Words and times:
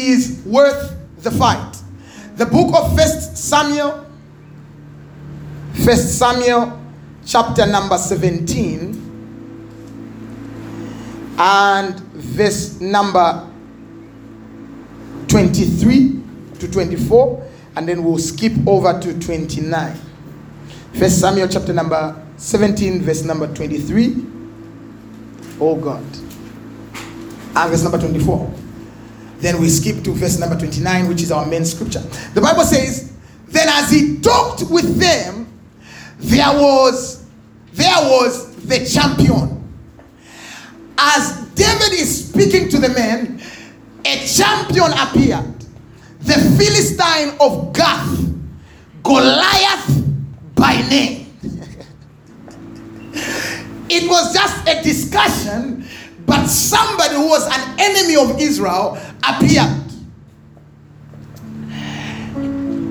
is 0.00 0.42
worth 0.44 0.96
the 1.18 1.30
fight. 1.30 1.76
The 2.36 2.46
book 2.46 2.74
of 2.74 2.96
First 2.96 3.36
Samuel, 3.36 4.06
First 5.84 6.18
Samuel, 6.18 6.80
chapter 7.24 7.66
number 7.66 7.98
17, 7.98 9.02
and 11.38 11.98
verse 12.00 12.80
number 12.80 13.48
23 15.28 16.20
to 16.58 16.70
24, 16.70 17.50
and 17.76 17.88
then 17.88 18.04
we'll 18.04 18.18
skip 18.18 18.52
over 18.66 19.00
to 19.00 19.18
29. 19.18 19.96
First 20.94 21.20
Samuel 21.20 21.48
chapter 21.48 21.72
number 21.72 22.22
17, 22.36 23.02
verse 23.02 23.22
number 23.24 23.52
23. 23.54 24.26
Oh 25.60 25.76
God. 25.76 26.04
And 27.54 27.70
verse 27.70 27.82
number 27.82 27.98
24. 27.98 28.61
Then 29.42 29.60
we 29.60 29.68
skip 29.68 30.04
to 30.04 30.12
verse 30.12 30.38
number 30.38 30.56
29, 30.56 31.08
which 31.08 31.20
is 31.20 31.32
our 31.32 31.44
main 31.44 31.64
scripture. 31.64 31.98
The 32.32 32.40
Bible 32.40 32.62
says, 32.62 33.12
Then 33.48 33.68
as 33.68 33.90
he 33.90 34.18
talked 34.20 34.62
with 34.70 34.98
them, 35.00 35.52
there 36.18 36.52
was 36.52 37.24
there 37.72 37.96
was 37.96 38.54
the 38.66 38.86
champion. 38.86 39.58
As 40.96 41.40
David 41.54 41.92
is 41.94 42.28
speaking 42.28 42.68
to 42.68 42.78
the 42.78 42.90
men, 42.90 43.42
a 44.04 44.24
champion 44.26 44.92
appeared. 44.92 45.58
The 46.20 46.34
Philistine 46.56 47.36
of 47.40 47.72
Gath, 47.72 48.20
Goliath 49.02 50.04
by 50.54 50.80
name. 50.88 51.36
it 53.90 54.08
was 54.08 54.32
just 54.32 54.68
a 54.68 54.80
discussion, 54.84 55.84
but 56.32 56.46
somebody 56.46 57.14
who 57.14 57.28
was 57.28 57.46
an 57.46 57.78
enemy 57.78 58.16
of 58.16 58.40
Israel 58.40 58.98
appeared. 59.22 59.68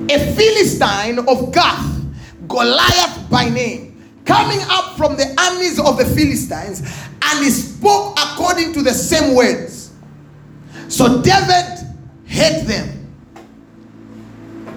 A 0.08 0.34
Philistine 0.36 1.18
of 1.18 1.52
Gath, 1.52 2.04
Goliath 2.46 3.28
by 3.28 3.48
name, 3.48 4.00
coming 4.24 4.60
up 4.68 4.96
from 4.96 5.16
the 5.16 5.34
armies 5.40 5.80
of 5.80 5.98
the 5.98 6.04
Philistines, 6.04 6.82
and 7.24 7.44
he 7.44 7.50
spoke 7.50 8.16
according 8.16 8.72
to 8.74 8.82
the 8.82 8.92
same 8.92 9.34
words. 9.34 9.90
So 10.86 11.20
David 11.20 11.80
hate 12.26 12.64
them. 12.64 13.12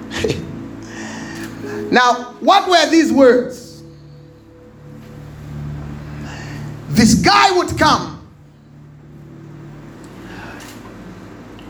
now, 1.91 2.33
what 2.39 2.67
were 2.67 2.89
these 2.89 3.13
words? 3.13 3.83
This 6.89 7.13
guy 7.13 7.52
would 7.55 7.77
come. 7.77 8.16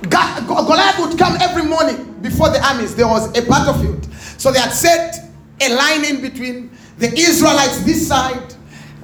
Ga- 0.09 0.44
Go- 0.44 0.44
Goliath 0.63 0.99
would 0.99 1.17
come 1.17 1.35
every 1.41 1.63
morning 1.63 2.13
before 2.21 2.49
the 2.49 2.63
armies. 2.65 2.95
There 2.95 3.07
was 3.07 3.27
a 3.37 3.41
battlefield. 3.41 4.05
So 4.37 4.51
they 4.51 4.59
had 4.59 4.71
set 4.71 5.31
a 5.61 5.75
line 5.75 6.05
in 6.05 6.21
between 6.21 6.71
the 6.97 7.11
Israelites 7.13 7.83
this 7.83 8.07
side 8.07 8.53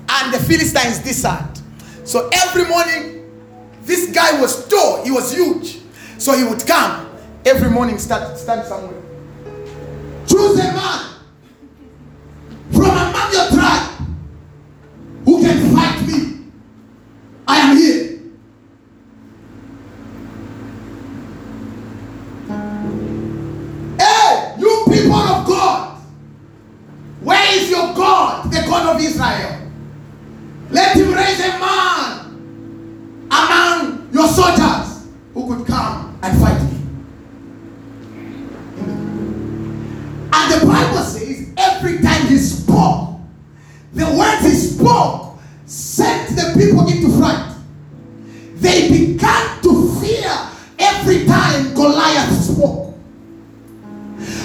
and 0.10 0.34
the 0.34 0.40
Philistines 0.40 1.02
this 1.02 1.22
side. 1.22 1.60
So 2.04 2.30
every 2.34 2.66
morning, 2.66 3.30
this 3.84 4.12
guy 4.14 4.40
was 4.40 4.68
tall, 4.68 5.04
he 5.04 5.12
was 5.12 5.34
huge. 5.34 5.80
So 6.18 6.38
he 6.38 6.44
would 6.44 6.66
come 6.68 7.10
every 7.46 7.70
morning, 7.70 7.98
start 7.98 8.38
stand 8.38 8.68
somewhere. 8.68 9.02
Choose 10.28 10.60
a 10.60 10.72
man 10.74 11.16
from 12.72 12.92
among 12.92 13.34
your 13.34 13.50
tribe 13.50 14.08
who 15.26 15.42
can 15.42 15.76
fight 15.76 16.08
me. 16.08 16.46
I 17.48 17.58
am 17.58 17.78
here. 17.78 18.11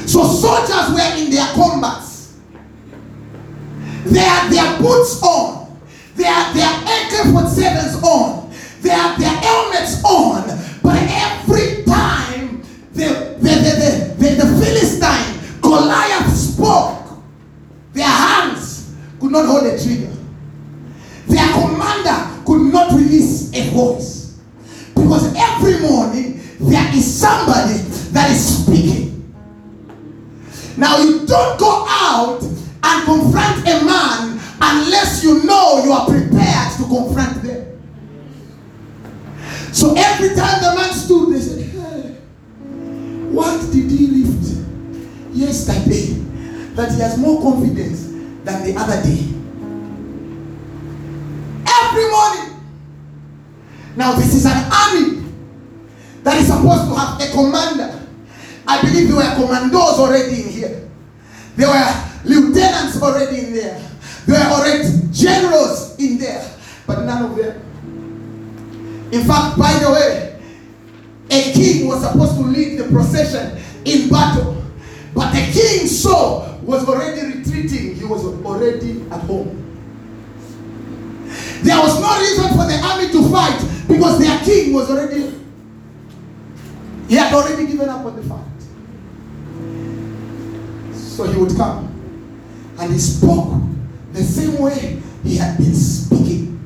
So 0.06 0.22
soldiers 0.24 0.90
were 0.94 1.16
in 1.18 1.30
their 1.30 1.46
combats. 1.54 2.36
They 4.04 4.20
had 4.20 4.50
their 4.50 4.78
boots 4.80 5.20
on. 5.22 5.78
They 6.14 6.24
had 6.24 6.54
their 6.54 6.70
AK-47s 6.70 8.02
on. 8.02 8.50
They 8.82 8.90
had 8.90 9.18
their 9.18 9.28
helmets 9.28 10.02
on. 10.04 10.46
But 10.82 11.02
every 11.10 11.82
time 11.84 12.62
the, 12.92 13.36
the, 13.40 13.50
the, 13.50 14.14
the, 14.16 14.34
the, 14.36 14.64
Philistine, 14.64 15.60
Goliath 15.60 16.32
spoke, 16.36 17.18
their 17.92 18.04
hands 18.06 18.94
could 19.20 19.32
not 19.32 19.46
hold 19.46 19.66
a 19.66 19.76
Now 30.86 30.98
you 30.98 31.26
don't 31.26 31.58
go 31.58 31.84
out 31.88 32.40
and 32.44 33.04
confront 33.04 33.66
a 33.66 33.84
man 33.84 34.40
unless 34.60 35.24
you 35.24 35.42
know 35.42 35.82
you 35.82 35.90
are 35.90 36.06
prepared 36.06 36.76
to 36.76 36.84
confront 36.84 37.42
them. 37.42 37.82
So 39.72 39.94
every 39.96 40.28
time 40.36 40.62
the 40.62 40.74
man 40.76 40.92
stood, 40.94 41.34
they 41.34 41.40
said, 41.40 41.60
hey, 41.72 42.14
What 43.32 43.62
did 43.72 43.90
he 43.90 44.06
lift 44.06 44.62
yesterday 45.32 46.12
that 46.76 46.92
he 46.92 47.00
has 47.00 47.18
more 47.18 47.42
confidence 47.42 48.02
than 48.44 48.62
the 48.64 48.80
other 48.80 49.02
day? 49.02 49.26
Every 51.82 52.10
morning. 52.12 52.62
Now, 53.96 54.12
this 54.12 54.32
is 54.36 54.46
an 54.46 54.70
army 54.72 55.24
that 56.22 56.36
is 56.36 56.46
supposed 56.46 56.84
to 56.90 56.94
have 56.94 57.20
a 57.20 57.32
commander. 57.32 57.95
I 58.68 58.82
believe 58.82 59.08
there 59.08 59.16
were 59.16 59.34
commandos 59.46 59.98
already 59.98 60.42
in 60.42 60.48
here. 60.48 60.90
There 61.56 61.68
were 61.68 62.10
lieutenants 62.24 63.00
already 63.00 63.46
in 63.46 63.54
there. 63.54 63.80
There 64.26 64.40
were 64.40 64.54
already 64.56 64.88
generals 65.12 65.96
in 65.98 66.18
there. 66.18 66.50
But 66.86 67.02
none 67.04 67.30
of 67.30 67.36
them. 67.36 67.62
In 69.12 69.24
fact, 69.24 69.58
by 69.58 69.72
the 69.78 69.90
way, 69.90 70.40
a 71.30 71.52
king 71.52 71.86
was 71.86 72.02
supposed 72.02 72.34
to 72.36 72.42
lead 72.42 72.78
the 72.78 72.84
procession 72.88 73.58
in 73.84 74.08
battle. 74.08 74.62
But 75.14 75.32
the 75.32 75.52
king 75.52 75.86
Saul 75.86 76.58
was 76.62 76.86
already 76.88 77.38
retreating. 77.38 77.94
He 77.94 78.04
was 78.04 78.24
already 78.24 79.02
at 79.10 79.20
home. 79.22 79.62
There 81.62 81.78
was 81.78 82.00
no 82.00 82.18
reason 82.18 82.48
for 82.50 82.66
the 82.66 82.78
army 82.82 83.10
to 83.12 83.30
fight 83.30 83.58
because 83.88 84.18
their 84.18 84.38
king 84.40 84.72
was 84.72 84.90
already, 84.90 85.32
he 87.08 87.14
had 87.14 87.32
already 87.32 87.66
given 87.66 87.88
up 87.88 88.04
on 88.04 88.16
the 88.16 88.22
fight. 88.22 88.55
So 91.16 91.24
he 91.24 91.36
would 91.38 91.56
come 91.56 91.88
and 92.78 92.92
he 92.92 92.98
spoke 92.98 93.54
the 94.12 94.22
same 94.22 94.58
way 94.58 95.00
he 95.24 95.38
had 95.38 95.56
been 95.56 95.74
speaking. 95.74 96.60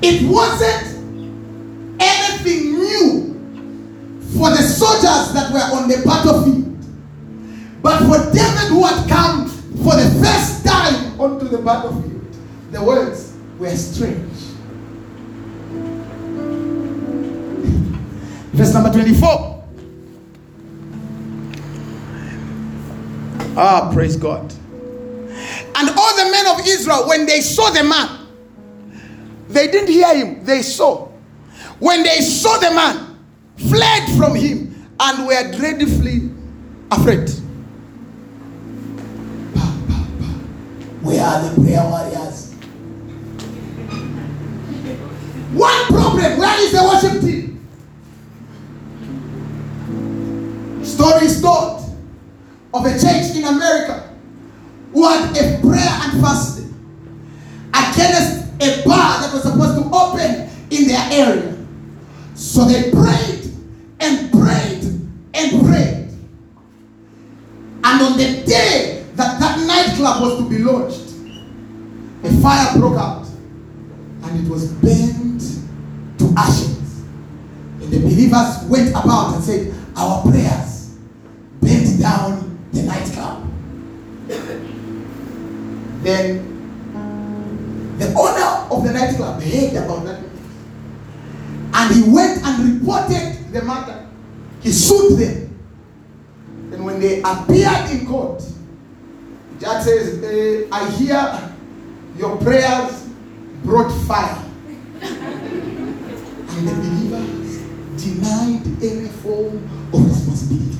It 0.00 0.26
wasn't 0.26 2.00
anything 2.00 2.72
new 2.72 3.34
for 4.32 4.48
the 4.48 4.62
soldiers 4.62 5.34
that 5.34 5.52
were 5.52 5.76
on 5.76 5.90
the 5.90 6.02
battlefield. 6.06 6.74
But 7.82 7.98
for 7.98 8.32
David, 8.32 8.70
who 8.70 8.86
had 8.86 9.06
come 9.06 9.46
for 9.46 9.96
the 9.96 10.08
first 10.24 10.64
time 10.64 11.20
onto 11.20 11.48
the 11.48 11.58
battlefield, 11.58 12.34
the 12.70 12.82
words 12.82 13.36
were 13.58 13.76
strange. 13.76 14.14
Verse 18.54 18.72
number 18.72 18.90
24. 18.90 19.63
Ah, 23.56 23.90
praise 23.92 24.16
God. 24.16 24.52
And 25.76 25.90
all 25.90 26.16
the 26.16 26.30
men 26.30 26.46
of 26.48 26.66
Israel, 26.66 27.08
when 27.08 27.26
they 27.26 27.40
saw 27.40 27.70
the 27.70 27.84
man, 27.84 28.26
they 29.48 29.68
didn't 29.70 29.88
hear 29.90 30.14
him, 30.14 30.44
they 30.44 30.62
saw. 30.62 31.08
When 31.78 32.02
they 32.02 32.20
saw 32.20 32.58
the 32.58 32.70
man, 32.70 33.18
fled 33.68 34.16
from 34.16 34.34
him 34.34 34.74
and 34.98 35.26
were 35.26 35.52
dreadfully 35.52 36.30
afraid. 36.90 37.30
Where 41.02 41.22
are 41.22 41.48
the 41.48 41.62
prayer 41.62 41.82
warriors? 41.82 42.54
One 45.52 45.86
problem, 45.86 46.38
where 46.38 46.60
is 46.62 46.72
the 46.72 46.82
worship 46.82 47.20
team. 47.20 47.60
Story 50.84 51.26
is 51.26 51.40
told 51.40 51.83
of 52.74 52.84
a 52.84 52.90
church 52.90 53.36
in 53.36 53.44
America 53.44 54.10
who 54.92 55.08
had 55.08 55.30
a 55.30 55.60
prayer 55.60 55.88
and 56.02 56.20
fasting 56.20 56.74
against 57.72 58.52
a 58.60 58.82
bar 58.84 59.20
that 59.20 59.32
was 59.32 59.42
supposed 59.42 59.76
to 59.80 59.90
open 59.94 60.50
in 60.70 60.88
their 60.88 61.08
area. 61.12 61.56
So 62.34 62.64
they 62.64 62.90
prayed 62.90 63.52
and 64.00 64.30
prayed 64.32 64.84
and 65.34 65.66
prayed. 65.66 66.08
And 67.84 68.02
on 68.02 68.16
the 68.18 68.42
day 68.44 69.06
that 69.14 69.38
that 69.38 69.66
nightclub 69.66 70.20
was 70.22 70.38
to 70.38 70.48
be 70.48 70.58
launched, 70.58 71.14
a 72.24 72.42
fire 72.42 72.76
broke 72.78 72.98
out 72.98 73.26
and 74.24 74.44
it 74.44 74.50
was 74.50 74.72
burned 74.72 75.40
to 76.18 76.34
ashes. 76.36 77.02
And 77.80 77.92
the 77.92 78.00
believers 78.00 78.64
went 78.64 78.90
about 78.90 79.34
and 79.34 79.44
said, 79.44 79.74
Our 79.96 80.22
prayers 80.22 80.96
bent 81.60 82.00
down 82.00 82.43
the 82.74 82.82
night 82.82 83.06
nightclub. 83.06 83.48
then 86.02 86.54
the 87.98 88.06
owner 88.14 88.74
of 88.74 88.84
the 88.84 88.92
nightclub 88.92 89.40
heard 89.42 89.84
about 89.84 90.04
that. 90.04 90.20
And 91.74 91.94
he 91.94 92.02
went 92.10 92.44
and 92.44 92.80
reported 92.80 93.52
the 93.52 93.62
matter. 93.62 94.06
He 94.60 94.72
sued 94.72 95.18
them. 95.18 95.58
And 96.72 96.84
when 96.84 97.00
they 97.00 97.20
appeared 97.22 97.90
in 97.90 98.06
court, 98.06 98.42
judge 99.60 99.84
says, 99.84 100.22
eh, 100.24 100.66
I 100.72 100.90
hear 100.90 101.52
your 102.16 102.36
prayers 102.38 103.08
brought 103.62 103.90
fire. 104.06 104.44
and 105.00 106.68
the 106.68 106.74
believers 106.74 107.58
denied 108.02 108.66
any 108.82 109.08
form 109.08 109.56
of 109.92 110.04
responsibility. 110.06 110.78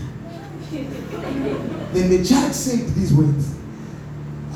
Then 1.94 2.10
the 2.10 2.22
judge 2.22 2.52
said 2.52 2.86
these 2.94 3.12
words 3.12 3.54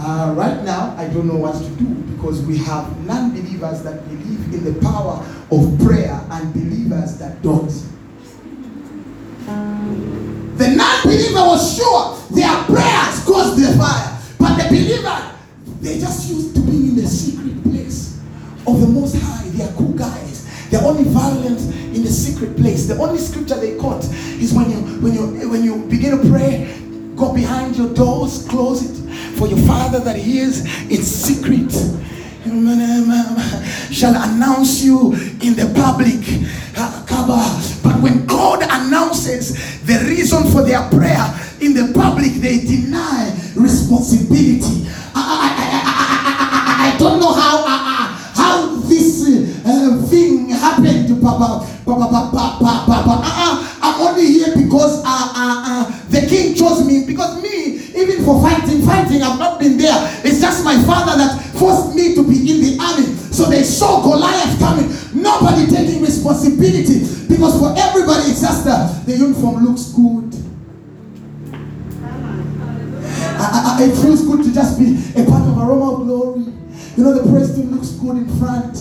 uh, 0.01 0.33
right 0.37 0.63
now, 0.63 0.95
I 0.97 1.09
don't 1.09 1.27
know 1.27 1.35
what 1.35 1.57
to 1.57 1.69
do 1.71 1.87
because 2.15 2.41
we 2.43 2.57
have 2.59 3.05
non 3.05 3.33
believers 3.33 3.83
that 3.83 4.09
believe 4.09 4.55
in 4.55 4.63
the 4.63 4.81
power 4.81 5.27
of 5.51 5.79
prayer 5.81 6.25
and 6.31 6.55
believers 6.55 7.19
that 7.19 7.43
don't. 7.43 7.69
The 10.57 10.69
non 10.69 11.03
believer 11.03 11.43
was 11.51 11.77
sure 11.77 12.17
their 12.31 12.63
prayers 12.65 13.25
caused 13.25 13.61
the 13.61 13.77
fire, 13.77 14.19
but 14.39 14.63
the 14.63 14.69
believer, 14.69 15.35
they 15.81 15.99
just 15.99 16.31
used 16.31 16.55
to 16.55 16.61
be 16.61 16.91
in 16.91 16.95
the 16.95 17.07
secret 17.07 17.61
place 17.65 18.21
of 18.69 18.81
the 18.81 18.87
Most 18.87 19.17
High. 19.17 19.49
They 19.49 19.65
are 19.65 19.73
cool 19.73 19.95
guys. 19.95 20.47
They're 20.71 20.85
only 20.85 21.05
violent 21.11 21.61
in 21.93 22.05
the 22.05 22.11
secret 22.11 22.57
place. 22.57 22.87
The 22.87 22.99
only 22.99 23.19
scripture 23.19 23.57
they 23.57 23.77
quote 23.77 24.05
is 24.39 24.55
when 24.55 24.71
you 24.71 24.79
when 25.01 25.15
you 25.15 25.49
when 25.51 25.65
you 25.65 25.79
begin 25.87 26.19
to 26.19 26.31
pray, 26.31 26.78
go 27.19 27.35
behind 27.35 27.77
your 27.77 27.93
doors, 27.95 28.47
close 28.49 28.83
it 28.83 29.37
for 29.37 29.49
your 29.49 29.59
father 29.67 29.99
that 30.01 30.17
hears 30.17 30.65
in 30.89 31.03
secret 31.03 31.73
shall 33.91 34.15
announce 34.15 34.83
you 34.83 35.13
in 35.43 35.55
the 35.55 35.71
public. 35.75 36.21
But 37.83 38.01
when 38.01 38.27
God 38.27 38.63
announces 38.63 39.55
the 39.85 39.99
reason 40.09 40.51
for 40.51 40.63
their 40.63 40.89
prayer 40.89 41.27
in 41.61 41.75
the 41.75 41.93
public, 41.95 42.33
they 42.35 42.61
deny 42.61 43.35
responsibility. 43.57 44.87
I, 45.15 45.51
I, 45.55 46.91
I, 46.91 46.95
I 46.95 46.99
don't 46.99 47.21
know 47.21 47.33
how 47.33 47.65
how 48.35 48.77
this 48.89 49.27
uh, 49.67 50.07
thing 50.09 50.51
happened, 50.51 51.21
Papa. 51.21 51.67
Papa, 51.85 52.31
Papa, 52.33 52.85
Papa. 52.87 53.23
Uh, 53.25 53.78
Only 53.99 54.27
here 54.27 54.55
because 54.55 55.03
uh, 55.03 55.05
uh, 55.07 55.63
uh, 55.67 56.09
the 56.09 56.21
king 56.29 56.55
chose 56.55 56.87
me. 56.87 57.05
Because 57.05 57.43
me, 57.43 57.83
even 57.99 58.25
for 58.25 58.41
fighting, 58.41 58.83
fighting, 58.83 59.23
I've 59.23 59.39
not 59.39 59.59
been 59.59 59.77
there. 59.77 59.97
It's 60.25 60.41
just 60.41 60.65
my 60.65 60.81
father 60.85 61.19
that 61.19 61.43
forced 61.59 61.97
me 61.97 62.15
to 62.15 62.23
be 62.23 62.39
in 62.51 62.63
the 62.63 62.79
army. 62.81 63.07
So 63.35 63.47
they 63.47 63.65
saw 63.65 64.03
Goliath 64.03 64.59
coming. 64.61 64.89
Nobody 65.21 65.67
taking 65.67 66.01
responsibility. 66.01 67.01
Because 67.27 67.59
for 67.59 67.75
everybody, 67.77 68.31
it's 68.31 68.41
just 68.41 68.65
that 68.67 69.05
the 69.05 69.17
uniform 69.17 69.65
looks 69.65 69.91
good. 69.93 70.31
I, 73.41 73.79
I, 73.81 73.85
it 73.85 73.95
feels 74.01 74.25
good 74.27 74.45
to 74.45 74.53
just 74.53 74.79
be 74.79 74.95
a 75.21 75.25
part 75.27 75.43
of 75.43 75.59
aroma 75.59 75.93
of 75.93 76.07
glory. 76.07 76.47
You 76.97 77.05
know, 77.05 77.15
the 77.15 77.31
president 77.31 77.73
looks 77.73 77.91
good 77.91 78.17
in 78.17 78.29
front. 78.39 78.75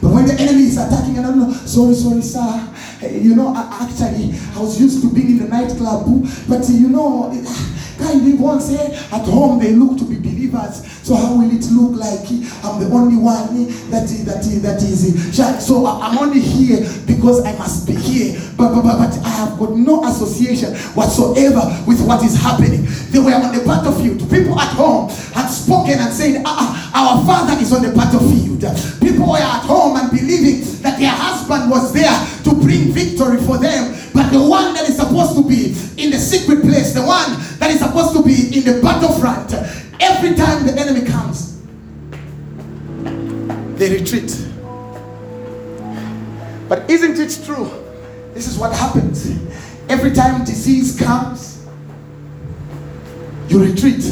But 0.00 0.12
when 0.12 0.26
the 0.26 0.34
enemy 0.34 0.62
is 0.62 0.78
attacking, 0.78 1.18
and 1.18 1.26
I 1.26 1.30
don't 1.30 1.38
know, 1.38 1.52
sorry, 1.52 1.94
sorry, 1.94 2.22
sir. 2.22 2.68
You 3.02 3.34
know, 3.34 3.54
actually, 3.56 4.34
I 4.54 4.60
was 4.60 4.78
used 4.80 5.02
to 5.02 5.10
being 5.12 5.30
in 5.30 5.38
the 5.38 5.48
nightclub, 5.48 6.04
but 6.48 6.68
you 6.68 6.88
know, 6.88 7.32
kindly 8.00 8.34
once 8.34 8.66
say 8.66 8.94
at 9.12 9.24
home 9.24 9.58
they 9.60 9.72
look 9.72 9.98
to 9.98 10.04
be 10.04 10.16
believers. 10.16 10.86
So 11.02 11.14
how 11.14 11.36
will 11.36 11.50
it 11.50 11.64
look 11.70 11.98
like 11.98 12.26
I'm 12.64 12.80
the 12.80 12.88
only 12.92 13.16
one 13.16 13.66
that 13.90 14.08
that 14.24 14.42
that 14.62 14.82
is? 14.82 15.36
So 15.64 15.86
I'm 15.86 16.18
only 16.18 16.40
here 16.40 16.86
because 17.06 17.44
I 17.44 17.56
must 17.56 17.86
be 17.86 17.94
here, 17.94 18.40
but 18.56 18.74
but, 18.74 18.82
but 18.82 19.12
I 19.24 19.28
have 19.28 19.58
got 19.58 19.72
no 19.76 20.04
association 20.04 20.74
whatsoever 20.94 21.62
with 21.86 22.00
what 22.06 22.24
is 22.24 22.36
happening. 22.36 22.86
They 23.10 23.18
were 23.18 23.34
on 23.34 23.54
the 23.54 23.64
battlefield. 23.64 24.20
People 24.30 24.58
at 24.58 24.72
home 24.74 25.10
had 25.34 25.48
spoken 25.48 25.98
and 25.98 26.12
said, 26.12 26.42
ah, 26.44 26.90
our 26.94 27.24
father 27.26 27.60
is 27.60 27.72
on 27.72 27.82
the 27.82 27.92
battlefield. 27.92 28.60
People 29.00 29.30
were 29.30 29.38
at 29.38 29.64
home 29.64 29.96
and 29.96 30.10
believing 30.10 30.60
that 30.82 30.98
their 30.98 31.12
husband 31.12 31.70
was 31.70 31.92
there 31.92 32.12
to 32.44 32.54
bring 32.54 32.92
victory 32.92 33.38
for 33.44 33.58
them. 33.58 33.94
But 34.12 34.30
the 34.30 34.42
one 34.42 34.74
that 34.74 34.88
is 34.88 34.96
supposed 34.96 35.36
to 35.36 35.42
be 35.42 35.74
in 36.02 36.10
the 36.10 36.18
secret 36.18 36.62
place, 36.62 36.92
the 36.94 37.02
one 37.02 37.38
that 37.58 37.70
is 37.70 37.80
supposed 37.80 38.14
to 38.16 38.22
be 38.22 38.56
in 38.56 38.64
the 38.64 38.80
battlefront, 38.82 39.52
every 40.00 40.34
time 40.34 40.66
the 40.66 40.74
enemy 40.78 41.06
comes, 41.06 41.60
they 43.78 43.98
retreat. 43.98 44.46
But 46.68 46.88
isn't 46.90 47.18
it 47.18 47.44
true? 47.44 47.70
This 48.34 48.46
is 48.46 48.56
what 48.58 48.72
happens. 48.72 49.26
Every 49.88 50.12
time 50.12 50.44
disease 50.44 50.98
comes, 50.98 51.66
you 53.48 53.64
retreat. 53.64 54.04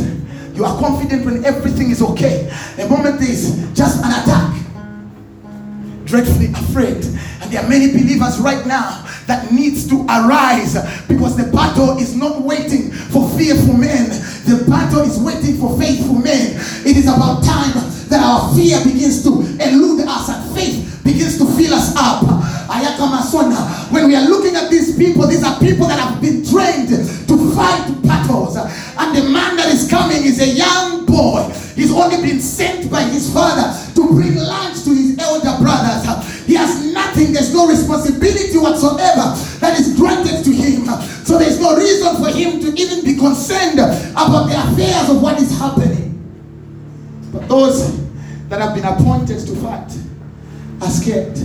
You 0.55 0.65
are 0.65 0.77
confident 0.81 1.25
when 1.25 1.45
everything 1.45 1.91
is 1.91 2.03
okay. 2.03 2.53
The 2.77 2.89
moment 2.89 3.21
is 3.23 3.69
just 3.75 4.05
an 4.05 4.11
attack, 4.11 4.58
dreadfully 6.09 6.47
afraid. 6.53 7.05
And 7.41 7.53
there 7.53 7.63
are 7.63 7.69
many 7.69 7.93
believers 7.93 8.39
right 8.41 8.67
now 8.67 9.05
that 9.27 9.53
needs 9.53 9.87
to 9.89 10.05
arise 10.09 10.75
because 11.07 11.37
the 11.37 11.53
battle 11.53 11.99
is 11.99 12.17
not 12.17 12.43
waiting 12.43 12.91
for 12.91 13.29
fearful 13.37 13.75
men. 13.75 14.09
The 14.49 14.65
battle 14.69 15.03
is 15.03 15.21
waiting 15.21 15.59
for 15.59 15.79
faithful 15.79 16.17
men. 16.17 16.57
It 16.85 16.97
is 16.97 17.07
about 17.07 17.45
time 17.45 17.77
that 18.09 18.25
our 18.25 18.55
fear 18.57 18.83
begins 18.83 19.23
to 19.25 19.41
elude 19.61 20.09
us 20.09 20.29
and 20.31 20.57
faith 20.57 21.05
begins 21.05 21.39
to 21.39 21.45
fill 21.57 21.75
us 21.75 21.95
up. 21.97 22.25
When 23.91 24.07
we 24.07 24.15
are 24.15 24.29
looking 24.29 24.55
at 24.55 24.71
these 24.71 24.97
people, 24.97 25.27
these 25.27 25.43
are 25.43 25.59
people 25.59 25.87
that 25.89 25.99
have 25.99 26.21
been 26.21 26.45
trained 26.45 26.89
to 26.89 27.55
fight 27.55 28.03
battles. 28.03 28.57
And 28.57 29.17
the 29.17 29.29
man 29.29 29.57
that 29.57 29.69
is 29.73 29.89
coming 29.89 30.25
is 30.25 30.41
a 30.41 30.47
young 30.47 31.07
boy. 31.07 31.51
He's 31.75 31.93
only 31.93 32.17
been 32.17 32.41
sent 32.41 32.91
by 32.91 33.03
his 33.05 33.33
father 33.33 33.73
to 33.95 34.09
bring 34.09 34.37
lunch 34.37 34.68
responsibility 37.99 38.59
whatsoever 38.59 39.35
that 39.61 39.79
is 39.79 39.97
granted 39.97 40.45
to 40.45 40.53
him. 40.53 40.87
So 41.25 41.39
there's 41.39 41.61
no 41.61 41.77
reason 41.77 42.17
for 42.17 42.29
him 42.31 42.61
to 42.61 42.81
even 42.81 43.05
be 43.05 43.17
concerned 43.17 43.79
about 43.79 44.47
the 44.47 44.57
affairs 44.57 45.11
of 45.11 45.23
what 45.23 45.41
is 45.41 45.57
happening. 45.59 46.15
But 47.33 47.49
those 47.49 48.09
that 48.49 48.61
have 48.61 48.75
been 48.75 48.85
appointed 48.85 49.47
to 49.47 49.57
fight 49.57 49.97
are 50.81 50.91
scared. 50.91 51.37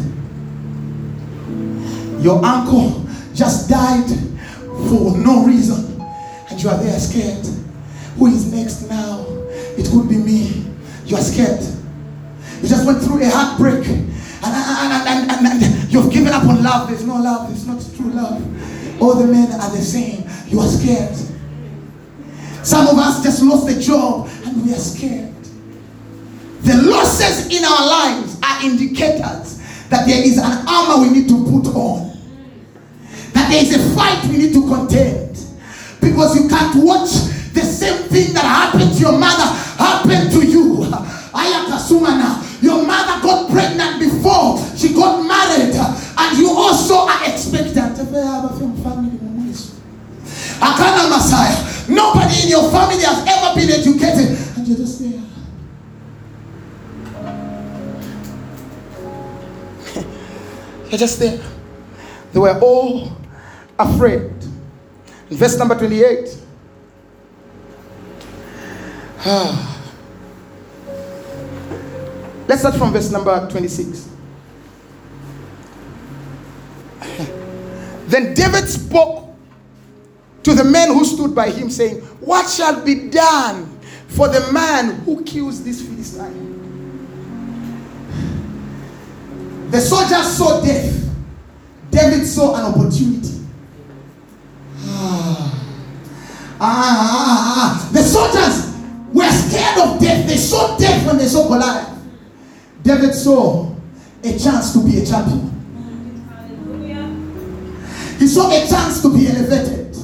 Your 2.24 2.44
uncle 2.44 3.06
just 3.34 3.70
died 3.70 4.10
for 4.88 5.18
no 5.18 5.46
reason, 5.46 6.02
and 6.50 6.62
you 6.62 6.70
are 6.70 6.78
there 6.78 6.98
scared. 7.00 7.46
Who 8.18 8.28
is 8.28 8.52
next 8.54 8.90
now? 8.90 9.26
It 9.78 9.90
could 9.92 10.08
be 10.08 10.18
me. 10.18 10.66
You 11.06 11.18
are 11.18 11.22
scared. 11.22 11.62
You 12.62 12.70
just 12.70 12.86
went 12.86 13.02
through 13.02 13.24
a 13.24 13.30
heartbreak, 13.30 13.86
and, 13.88 14.14
and, 14.46 14.93
and, 15.40 15.64
and, 15.64 15.92
you've 15.92 16.12
given 16.12 16.34
up 16.34 16.44
on 16.44 16.64
love. 16.64 16.90
There's 16.90 17.06
no 17.06 17.16
love, 17.18 17.52
it's 17.52 17.66
not 17.66 17.82
true 17.96 18.12
love. 18.12 19.02
All 19.02 19.16
the 19.16 19.28
men 19.28 19.52
are 19.52 19.72
the 19.72 19.82
same. 19.82 20.28
You 20.48 20.60
are 20.60 20.68
scared. 20.68 21.16
Some 22.64 22.88
of 22.88 22.98
us 22.98 23.24
just 23.24 23.44
lost 23.44 23.70
a 23.70 23.80
job, 23.80 24.30
and 24.46 24.66
we 24.66 24.72
are 24.74 24.78
scared. 24.78 25.34
The 26.62 26.82
losses 26.84 27.48
in 27.48 27.66
our 27.66 27.86
lives 27.88 28.40
are 28.42 28.64
indicators 28.64 29.60
that 29.90 30.08
there 30.08 30.24
is 30.26 30.38
an 30.38 30.66
armor 30.68 31.04
we 31.04 31.10
need 31.10 31.28
to 31.28 31.44
put 31.44 31.68
on. 31.76 32.18
That 33.34 33.50
there 33.52 33.62
is 33.62 33.76
a 33.76 33.96
fight 33.96 34.24
we 34.30 34.38
need 34.38 34.54
to 34.54 34.68
contend. 34.68 35.38
Because 36.00 36.36
you 36.36 36.48
can't 36.48 36.84
watch 36.84 37.12
the 37.54 37.62
same 37.62 38.04
thing 38.10 38.34
that 38.34 38.44
happened 38.44 38.94
to 38.94 39.00
your 39.00 39.18
mother 39.18 39.44
happen 39.78 40.32
to 40.32 40.48
you. 40.48 40.86
Ayakasumana. 41.34 42.53
Your 42.64 42.88
mother 42.88 43.22
got 43.22 43.52
pregnant 43.52 44.00
before 44.00 44.58
she 44.78 44.94
got 44.94 45.28
married. 45.28 45.76
And 45.76 46.38
you 46.38 46.50
also 46.50 46.96
are 46.96 47.30
expectant. 47.30 48.00
Akana 50.64 51.10
Messiah. 51.10 51.60
Nobody 51.90 52.44
in 52.44 52.50
your 52.50 52.72
family 52.72 53.04
has 53.04 53.20
ever 53.28 53.54
been 53.60 53.70
educated. 53.70 54.38
And 54.56 54.66
you're 54.66 54.78
just 54.78 55.00
there. 55.02 55.22
you're 60.90 61.00
just 61.00 61.20
there. 61.20 61.44
They 62.32 62.40
were 62.40 62.58
all 62.60 63.12
afraid. 63.78 64.32
In 65.30 65.36
verse 65.38 65.58
number 65.58 65.78
28. 65.78 66.40
Ah. 69.26 69.73
Let's 72.54 72.62
start 72.62 72.76
from 72.76 72.94
verse 72.94 73.10
number 73.10 73.50
26. 73.50 74.10
then 78.06 78.36
David 78.36 78.70
spoke 78.70 79.36
to 80.44 80.54
the 80.54 80.64
men 80.64 80.90
who 80.90 81.04
stood 81.04 81.34
by 81.34 81.50
him, 81.50 81.72
saying, 81.72 82.02
What 82.20 82.48
shall 82.48 82.86
be 82.86 83.10
done 83.10 83.80
for 84.08 84.28
the 84.28 84.52
man 84.52 85.00
who 85.00 85.24
kills 85.24 85.64
this 85.64 85.82
Philistine? 85.82 86.52
The 89.72 89.82
soldiers 89.82 90.38
saw 90.38 90.62
death. 90.62 91.10
David 91.90 92.28
saw 92.28 92.54
an 92.54 92.66
opportunity. 92.72 93.48
Ah. 94.78 95.66
Ah, 96.62 96.70
ah, 96.70 97.56
ah, 97.58 97.90
the 97.92 98.04
soldiers 98.04 98.76
were 99.12 99.32
scared 99.32 99.80
of 99.80 100.00
death. 100.00 100.28
They 100.28 100.38
saw 100.38 100.78
death 100.78 101.04
when 101.08 101.18
they 101.18 101.26
saw 101.26 101.48
Goliath. 101.48 101.93
David 102.84 103.14
saw 103.14 103.74
a 104.24 104.38
chance 104.38 104.74
to 104.74 104.84
be 104.84 105.00
a 105.00 105.06
champion. 105.06 105.50
He 108.20 108.28
saw 108.28 108.50
a 108.50 108.68
chance 108.68 109.02
to 109.02 109.14
be 109.14 109.28
elevated. 109.28 109.96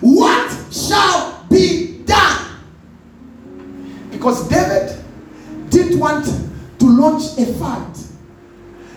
What 0.00 0.50
shall 0.72 1.44
be 1.48 1.98
done? 2.04 2.60
Because 4.10 4.48
David 4.48 4.98
didn't 5.70 5.98
want 5.98 6.26
to 6.78 6.86
launch 6.86 7.38
a 7.38 7.46
fight 7.54 7.96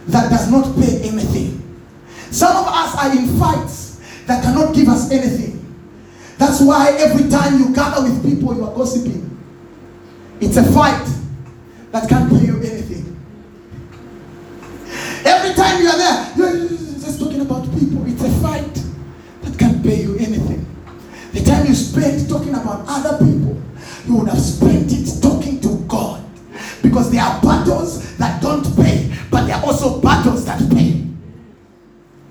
that 0.07 0.29
does 0.29 0.49
not 0.51 0.75
pay 0.75 1.01
anything. 1.07 1.53
Some 2.31 2.55
of 2.55 2.67
us 2.67 2.95
are 2.95 3.11
in 3.15 3.39
fights 3.39 3.99
that 4.25 4.43
cannot 4.43 4.73
give 4.75 4.87
us 4.89 5.11
anything. 5.11 5.53
That's 6.37 6.61
why 6.61 6.91
every 6.99 7.29
time 7.29 7.59
you 7.59 7.73
gather 7.73 8.03
with 8.03 8.23
people, 8.23 8.55
you 8.55 8.63
are 8.63 8.75
gossiping. 8.75 9.23
It's 10.39 10.57
a 10.57 10.63
fight 10.71 11.07
that 11.91 12.07
can't 12.07 12.29
pay 12.29 12.45
you 12.45 12.57
anything. 12.57 12.76
Every 15.47 15.63
time 15.63 15.81
you 15.81 15.87
are 15.87 15.97
there, 15.97 16.33
you're 16.35 16.67
just 16.99 17.21
talking 17.21 17.39
about 17.39 17.63
people. 17.71 18.05
It's 18.05 18.21
a 18.21 18.29
fight 18.41 18.83
that 19.43 19.57
can't 19.57 19.81
pay 19.81 20.01
you 20.01 20.17
anything. 20.17 20.65
The 21.31 21.41
time 21.41 21.65
you 21.65 21.73
spend 21.73 22.27
talking 22.27 22.53
about 22.53 22.83
other 22.85 23.17
people, 23.25 23.61
you 24.05 24.15
would 24.15 24.27
have 24.27 24.41
spent 24.41 24.91
it 24.91 25.21
talking 25.21 25.61
to 25.61 25.77
God. 25.87 26.21
Because 26.81 27.09
there 27.13 27.21
are 27.21 27.41
battles 27.41 28.17
that 28.17 28.41
don't 28.41 28.75
pay, 28.75 29.09
but 29.31 29.45
there 29.45 29.55
are 29.55 29.63
also 29.63 30.01
battles 30.01 30.43
that 30.47 30.59
pay. 30.69 31.05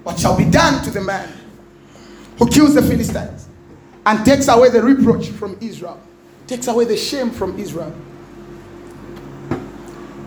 What 0.03 0.19
shall 0.21 0.37
be 0.37 0.45
done 0.45 0.85
to 0.85 0.91
the 0.91 1.01
man 1.01 1.33
who 2.39 2.47
kills 2.51 2.75
the 2.75 2.83
Philistines 2.83 3.49
and 4.05 4.27
takes 4.27 4.49
away 4.49 4.69
the 4.69 4.83
reproach 4.83 5.29
from 5.29 5.57
Israel, 5.63 5.99
takes 6.47 6.69
away 6.69 6.85
the 6.85 6.99
shame 6.99 7.31
from 7.31 7.59
Israel? 7.59 7.95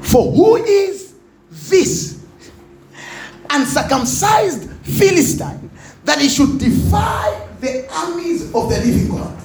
For 0.02 0.32
who 0.32 0.56
is 0.56 1.14
this 1.52 2.19
uncircumcised 3.50 4.70
Philistine 4.84 5.70
that 6.06 6.20
he 6.20 6.30
should 6.30 6.58
defy 6.58 7.48
the 7.60 7.88
armies 7.94 8.46
of 8.54 8.70
the 8.70 8.78
living 8.78 9.10
God? 9.10 9.36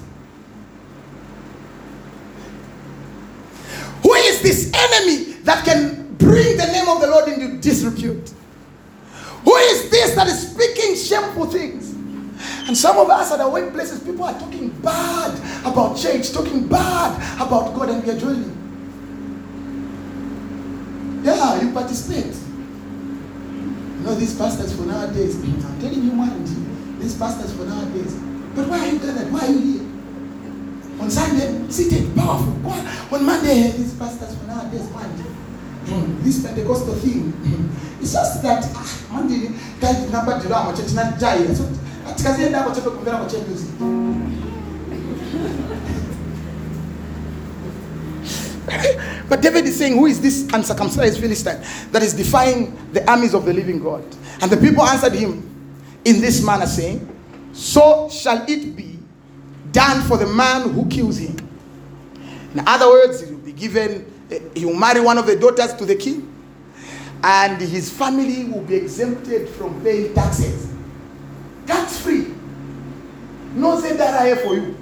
Who 4.03 4.13
is 4.15 4.43
this 4.43 4.71
enemy 4.75 5.33
that 5.43 5.65
can 5.65 6.15
bring 6.15 6.57
the 6.57 6.67
name 6.67 6.89
of 6.89 7.01
the 7.01 7.07
Lord 7.09 7.29
into 7.29 7.59
disrepute? 7.59 8.33
Who 9.45 9.57
is 9.57 9.91
this 9.91 10.15
that 10.15 10.27
is 10.27 10.51
speaking 10.51 10.97
shameful 10.97 11.47
things? 11.47 11.93
And 12.67 12.77
some 12.77 12.99
of 12.99 13.11
us 13.11 13.33
at 13.33 13.41
our 13.41 13.51
workplaces, 13.51 14.05
people 14.05 14.25
are 14.25 14.39
talking 14.39 14.71
bad 14.81 15.39
about 15.67 15.97
church, 15.97 16.33
talking 16.33 16.67
bad 16.67 17.17
about 17.41 17.75
God, 17.75 17.91
and 17.91 18.05
we 18.05 18.11
are 18.11 18.19
joining. 18.19 18.53
Yeah, 21.25 21.63
you 21.63 21.73
participate. 21.73 22.35
You 24.05 24.11
know, 24.11 24.17
these 24.17 24.37
pastors 24.37 24.77
for 24.77 24.83
nowadays, 24.85 25.35
I'm 25.43 25.81
telling 25.81 26.05
you 26.05 26.11
one, 26.11 26.45
these 27.01 27.17
pastors 27.17 27.57
for 27.57 27.65
nowadays. 27.65 28.13
But 28.55 28.69
why 28.69 28.81
are 28.81 28.93
you 28.93 28.99
gathered? 28.99 29.33
Why 29.33 29.47
are 29.47 29.51
you 29.51 29.81
here? 29.81 31.01
On 31.01 31.09
Sunday, 31.09 31.65
seated, 31.71 32.15
powerful. 32.15 32.53
On 33.17 33.25
Monday, 33.25 33.71
these 33.71 33.95
pastors 33.95 34.37
for 34.37 34.45
nowadays, 34.45 34.91
Monday. 34.93 35.25
This 36.23 36.43
Pentecostal 36.45 36.97
thing. 36.97 37.33
It's 37.99 38.13
just 38.13 38.43
that 38.43 38.69
ah, 38.77 39.07
Monday, 39.11 39.49
guys, 39.81 40.13
number 40.13 40.39
drama, 40.39 40.77
church 40.77 40.93
not 40.93 41.19
jai. 41.19 41.55
So, 41.55 41.65
atikazienda 42.07 42.59
hapo 42.59 42.75
chepe 42.75 42.91
kumbera 42.91 43.17
kwa 43.17 43.27
church 43.31 43.49
music. 43.49 43.71
But 49.29 49.41
David 49.43 49.65
is 49.65 49.77
saying, 49.77 49.95
Who 49.95 50.07
is 50.07 50.21
this 50.21 50.49
uncircumcised 50.53 51.19
Philistine 51.21 51.63
that 51.93 52.03
is 52.03 52.15
defying 52.15 52.77
the 52.93 53.09
armies 53.11 53.35
of 53.35 53.45
the 53.45 53.53
living 53.53 53.83
God? 53.83 54.05
And 54.41 54.51
the 54.51 54.57
people 54.57 54.83
answered 54.83 55.15
him 55.15 55.51
in 56.05 56.21
this 56.21 56.45
manner, 56.45 56.67
saying, 56.67 57.09
So 57.53 58.09
shall 58.11 58.45
it 58.49 58.77
be 58.77 58.99
done 59.73 60.03
for 60.03 60.17
the 60.17 60.27
man 60.27 60.71
who 60.71 60.87
kills 60.89 61.19
him. 61.19 61.37
In 62.55 62.61
other 62.67 62.87
words, 62.89 63.21
he 63.21 63.33
will 63.35 63.41
be 63.41 63.53
given, 63.53 64.11
eh, 64.31 64.39
he 64.55 64.65
will 64.65 64.77
marry 64.77 65.01
one 65.01 65.19
of 65.19 65.27
the 65.27 65.37
daughters 65.37 65.75
to 65.75 65.85
the 65.85 65.97
king, 65.97 66.33
and 67.23 67.61
his 67.61 67.91
family 67.91 68.45
will 68.45 68.63
be 68.63 68.77
exempted 68.77 69.49
from 69.49 69.83
paying 69.83 70.15
taxes. 70.15 70.73
Tax 71.67 71.99
free. 71.99 72.33
No 73.55 73.81
ZRA 73.81 74.37
for 74.45 74.55
you. 74.55 74.77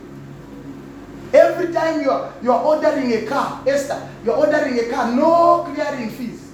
Every 1.32 1.72
time 1.72 2.02
you 2.02 2.10
are, 2.10 2.32
you 2.42 2.52
are 2.52 2.62
ordering 2.62 3.12
a 3.12 3.26
car, 3.26 3.62
Esther, 3.66 4.08
you 4.24 4.32
are 4.32 4.38
ordering 4.38 4.78
a 4.78 4.90
car, 4.90 5.10
no 5.14 5.64
clearing 5.74 6.10
fees, 6.10 6.52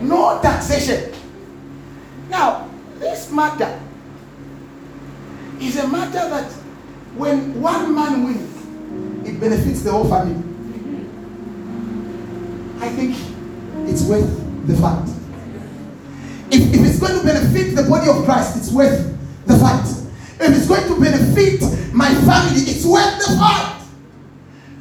no 0.00 0.40
taxation. 0.40 1.12
Now, 2.28 2.68
this 2.98 3.30
matter 3.32 3.80
is 5.60 5.76
a 5.78 5.88
matter 5.88 6.28
that 6.28 6.50
when 7.16 7.60
one 7.60 7.94
man 7.94 8.24
wins, 8.24 9.26
it 9.28 9.40
benefits 9.40 9.82
the 9.82 9.90
whole 9.90 10.08
family. 10.08 10.36
I 12.80 12.88
think 12.90 13.16
it's 13.88 14.02
worth 14.02 14.66
the 14.66 14.76
fight. 14.76 15.08
If, 16.50 16.74
if 16.74 16.80
it's 16.86 16.98
going 17.00 17.18
to 17.18 17.24
benefit 17.24 17.74
the 17.74 17.82
body 17.88 18.08
of 18.10 18.24
Christ, 18.24 18.56
it's 18.58 18.70
worth 18.70 19.16
the 19.46 19.58
fight. 19.58 20.01
If 20.42 20.56
it's 20.56 20.66
going 20.66 20.88
to 20.88 21.00
benefit 21.00 21.62
my 21.94 22.12
family, 22.12 22.62
it's 22.62 22.84
worth 22.84 23.18
the 23.18 23.36
fight. 23.36 23.84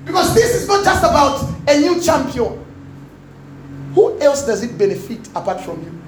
Because 0.06 0.34
this 0.34 0.56
is 0.56 0.68
not 0.68 0.84
just 0.84 1.04
about 1.04 1.48
a 1.68 1.80
new 1.80 2.02
champion. 2.02 2.66
Who 3.94 4.20
else 4.20 4.44
does 4.46 4.64
it 4.64 4.76
benefit 4.78 5.28
apart 5.36 5.62
from 5.62 5.84
you? 5.84 6.02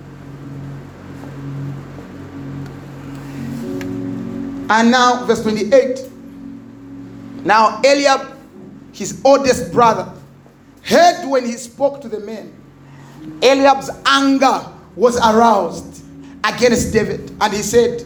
And 4.69 4.89
now, 4.89 5.24
verse 5.25 5.43
28. 5.43 6.10
Now, 7.45 7.79
Eliab, 7.83 8.36
his 8.91 9.22
oldest 9.24 9.72
brother, 9.72 10.12
heard 10.83 11.29
when 11.29 11.45
he 11.45 11.53
spoke 11.53 12.01
to 12.01 12.07
the 12.07 12.19
men. 12.22 12.53
Eliab's 13.43 13.91
anger 14.05 14.65
was 14.95 15.17
aroused 15.17 16.03
against 16.43 16.91
David, 16.91 17.36
and 17.39 17.53
he 17.53 17.62
said, 17.62 18.03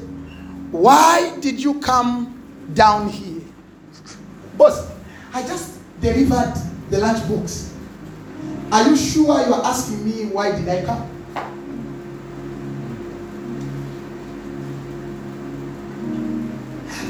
Why 0.71 1.38
did 1.39 1.62
you 1.62 1.79
come 1.79 2.43
down 2.74 3.09
here? 3.09 3.41
Boss, 4.57 4.91
I 5.33 5.41
just 5.43 5.79
delivered 6.01 6.53
the 6.89 7.00
lunch 7.00 7.27
box. 7.29 7.74
Are 8.71 8.89
you 8.89 8.97
sure 8.97 9.45
you 9.45 9.53
are 9.53 9.65
asking 9.65 10.03
me 10.05 10.25
why 10.25 10.51
did 10.51 10.67
I 10.67 10.83
come? 10.83 11.09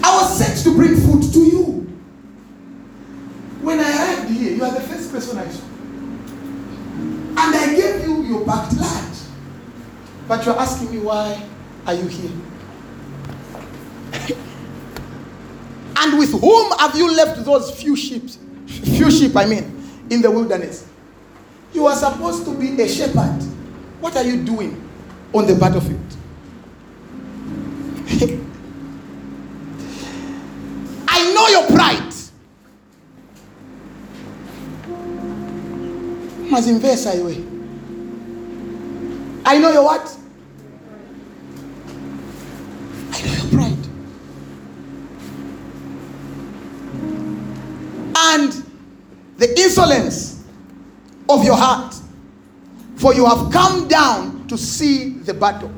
I 0.03 0.15
was 0.21 0.37
sent 0.37 0.63
to 0.63 0.75
bring 0.75 0.95
food 0.95 1.33
to 1.33 1.39
you. 1.39 1.63
When 3.61 3.79
I 3.79 3.89
arrived 3.89 4.29
here, 4.29 4.53
you 4.53 4.63
are 4.63 4.71
the 4.71 4.81
first 4.81 5.11
person 5.11 5.37
I 5.39 5.49
saw. 5.49 5.65
And 7.39 7.55
I 7.55 7.75
gave 7.75 8.07
you 8.07 8.23
your 8.23 8.45
packed 8.45 8.77
lunch. 8.77 9.17
But 10.27 10.45
you're 10.45 10.59
asking 10.59 10.91
me 10.91 10.99
why 10.99 11.43
are 11.87 11.93
you 11.95 12.07
here? 12.07 12.31
and 15.97 16.17
with 16.19 16.31
whom 16.31 16.71
have 16.79 16.95
you 16.95 17.13
left 17.15 17.43
those 17.45 17.71
few 17.71 17.95
sheep? 17.95 18.29
Few 18.67 19.09
sheep, 19.11 19.35
I 19.35 19.45
mean, 19.45 19.83
in 20.09 20.21
the 20.21 20.29
wilderness. 20.31 20.87
You 21.73 21.85
are 21.87 21.95
supposed 21.95 22.45
to 22.45 22.57
be 22.57 22.81
a 22.81 22.87
shepherd. 22.87 23.43
What 23.99 24.15
are 24.15 24.23
you 24.23 24.43
doing 24.43 24.81
on 25.33 25.45
the 25.47 25.55
battlefield? 25.55 25.99
I 31.07 31.33
know 31.33 31.47
your 31.47 31.67
pride. 31.67 32.13
Mazimvesa 36.49 37.13
iwe. 37.15 37.43
I 39.45 39.57
know 39.59 39.71
your 39.71 39.83
what? 39.83 40.17
The 49.37 49.49
insolence 49.59 50.43
of 51.29 51.43
your 51.43 51.55
heart. 51.55 51.95
For 52.97 53.13
you 53.13 53.25
have 53.27 53.51
come 53.51 53.87
down 53.87 54.47
to 54.47 54.57
see 54.57 55.09
the 55.09 55.33
battle. 55.33 55.71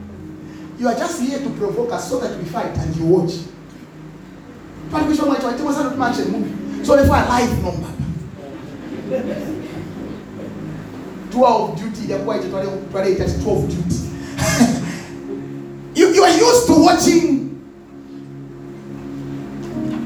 You 0.77 0.87
are 0.87 0.95
just 0.95 1.21
here 1.21 1.37
to 1.39 1.49
provoke 1.51 1.91
us 1.91 2.09
so 2.09 2.19
that 2.21 2.37
we 2.39 2.45
fight 2.45 2.77
and 2.77 2.95
you 2.95 3.05
watch. 3.05 3.31
So 6.85 6.95
therefore 6.95 7.17
live 7.17 7.61
no 7.61 7.71
mbaba. 7.71 7.95
Tour 11.31 11.47
of 11.47 11.77
duty 11.77 12.07
twale 12.07 12.49
twale 12.49 12.69
of 12.73 13.69
duty. 13.69 13.95
You 15.95 16.13
you 16.13 16.23
are 16.23 16.29
used 16.37 16.67
to 16.67 16.73
watching 16.81 17.59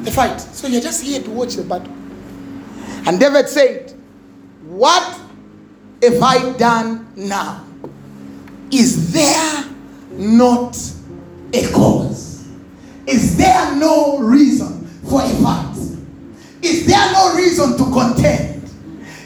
the 0.04 0.10
fight. 0.12 0.42
So 0.42 0.68
you're 0.68 0.82
just 0.82 1.04
here 1.04 1.22
to 1.22 1.30
watch 1.30 1.54
the 1.54 1.64
battle 1.64 1.94
and 3.06 3.20
David 3.20 3.50
said 3.50 3.92
what 4.66 5.20
have 6.02 6.22
I 6.22 6.54
done 6.58 7.12
now 7.16 7.66
is 8.72 9.14
there 9.14 9.66
not 10.12 10.78
a 11.54 11.72
cause 11.72 12.48
is 13.06 13.38
there 13.38 13.76
no 13.76 14.20
reason 14.20 14.86
for 15.10 15.22
a 15.22 15.30
fight 15.42 15.78
is 16.62 16.86
there 16.88 17.12
no 17.12 17.36
reason 17.36 17.78
to 17.78 17.84
contend 17.92 18.54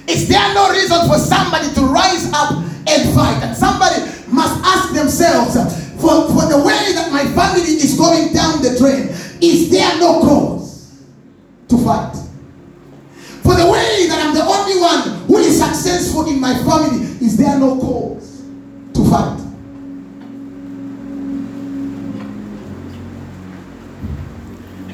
is 0.08 0.30
there 0.30 0.54
no 0.54 0.72
reason 0.72 1.08
for 1.08 1.18
somebody 1.20 1.74
to 1.74 1.82
rise 1.82 2.32
up 2.32 2.54
and 2.88 3.14
fight? 3.14 3.44
And 3.44 3.56
somebody 3.56 4.02
must 4.28 4.64
ask 4.64 4.94
themselves, 4.94 5.56
for, 6.02 6.30
for 6.32 6.48
the 6.48 6.64
way 6.66 6.94
that 6.94 7.10
my 7.12 7.26
family 7.36 7.62
is 7.64 7.98
going 7.98 8.34
down 8.34 8.62
the 8.62 8.78
drain, 8.78 9.10
is 9.42 9.70
there 9.70 9.98
no 10.00 10.22
cause 10.22 10.96
to 11.68 11.78
fight? 11.84 12.16
For 13.48 13.56
the 13.56 13.66
way 13.66 14.08
that 14.10 14.20
I'm 14.26 14.34
the 14.34 14.44
only 14.44 14.78
one 14.78 15.26
who 15.26 15.38
is 15.38 15.58
successful 15.58 16.28
in 16.28 16.38
my 16.38 16.54
family, 16.66 17.06
is 17.26 17.38
there 17.38 17.58
no 17.58 17.80
cause 17.80 18.42
to 18.94 19.06
fight? 19.10 19.40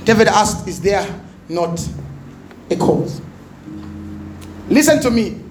David 0.05 0.27
asked, 0.27 0.67
Is 0.67 0.79
there 0.81 1.03
not 1.49 1.83
a 2.69 2.75
cause? 2.75 3.21
Listen 4.69 5.01
to 5.01 5.09
me. 5.09 5.41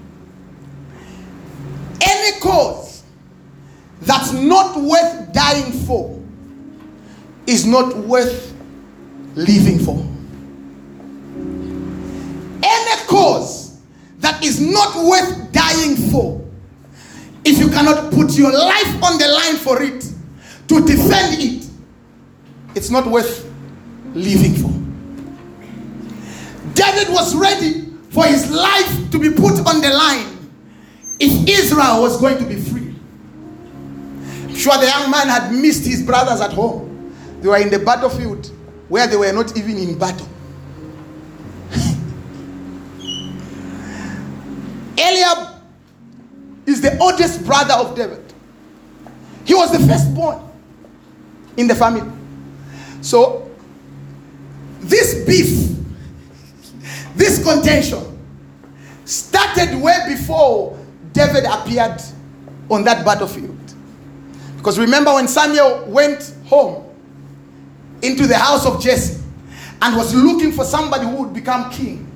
Any 1.99 2.39
cause 2.39 3.03
that's 3.99 4.31
not 4.31 4.77
worth 4.77 5.33
dying 5.33 5.73
for 5.73 6.23
is 7.47 7.65
not 7.65 7.97
worth 7.97 8.55
living 9.35 9.79
for. 9.79 10.12
Is 14.43 14.59
not 14.59 14.95
worth 14.95 15.51
dying 15.51 15.95
for, 16.11 16.41
if 17.45 17.57
you 17.59 17.69
cannot 17.69 18.11
put 18.13 18.37
your 18.37 18.51
life 18.51 19.03
on 19.03 19.17
the 19.17 19.27
line 19.27 19.55
for 19.57 19.81
it 19.81 20.01
to 20.67 20.85
defend 20.85 21.39
it, 21.39 21.69
it's 22.75 22.89
not 22.89 23.05
worth 23.07 23.49
living 24.13 24.53
for. 24.53 24.69
David 26.73 27.11
was 27.13 27.35
ready 27.35 27.91
for 28.09 28.25
his 28.25 28.49
life 28.51 29.11
to 29.11 29.19
be 29.19 29.29
put 29.29 29.59
on 29.67 29.81
the 29.81 29.89
line 29.89 30.49
if 31.19 31.47
Israel 31.47 32.01
was 32.01 32.19
going 32.19 32.37
to 32.37 32.45
be 32.45 32.55
free. 32.55 32.95
I'm 34.43 34.55
sure 34.55 34.77
the 34.77 34.87
young 34.87 35.11
man 35.11 35.27
had 35.27 35.51
missed 35.51 35.85
his 35.85 36.01
brothers 36.03 36.41
at 36.41 36.53
home. 36.53 37.15
They 37.41 37.49
were 37.49 37.57
in 37.57 37.69
the 37.69 37.79
battlefield 37.79 38.51
where 38.87 39.07
they 39.07 39.17
were 39.17 39.31
not 39.33 39.57
even 39.57 39.77
in 39.77 39.97
battle. 39.97 40.27
Eliab 45.03 45.61
is 46.65 46.81
the 46.81 46.97
oldest 46.99 47.45
brother 47.45 47.73
of 47.73 47.95
David. 47.95 48.33
He 49.45 49.53
was 49.53 49.71
the 49.71 49.79
firstborn 49.87 50.41
in 51.57 51.67
the 51.67 51.75
family. 51.75 52.09
So, 53.01 53.51
this 54.79 55.25
beef, 55.25 55.77
this 57.15 57.43
contention, 57.43 58.13
started 59.05 59.75
way 59.81 59.97
before 60.07 60.77
David 61.11 61.43
appeared 61.45 62.01
on 62.69 62.83
that 62.85 63.05
battlefield. 63.05 63.57
Because 64.57 64.79
remember 64.79 65.13
when 65.13 65.27
Samuel 65.27 65.83
went 65.87 66.33
home 66.45 66.85
into 68.01 68.25
the 68.27 68.37
house 68.37 68.65
of 68.65 68.81
Jesse 68.81 69.21
and 69.81 69.95
was 69.97 70.15
looking 70.15 70.53
for 70.53 70.63
somebody 70.63 71.05
who 71.05 71.23
would 71.23 71.33
become 71.33 71.69
king, 71.69 72.09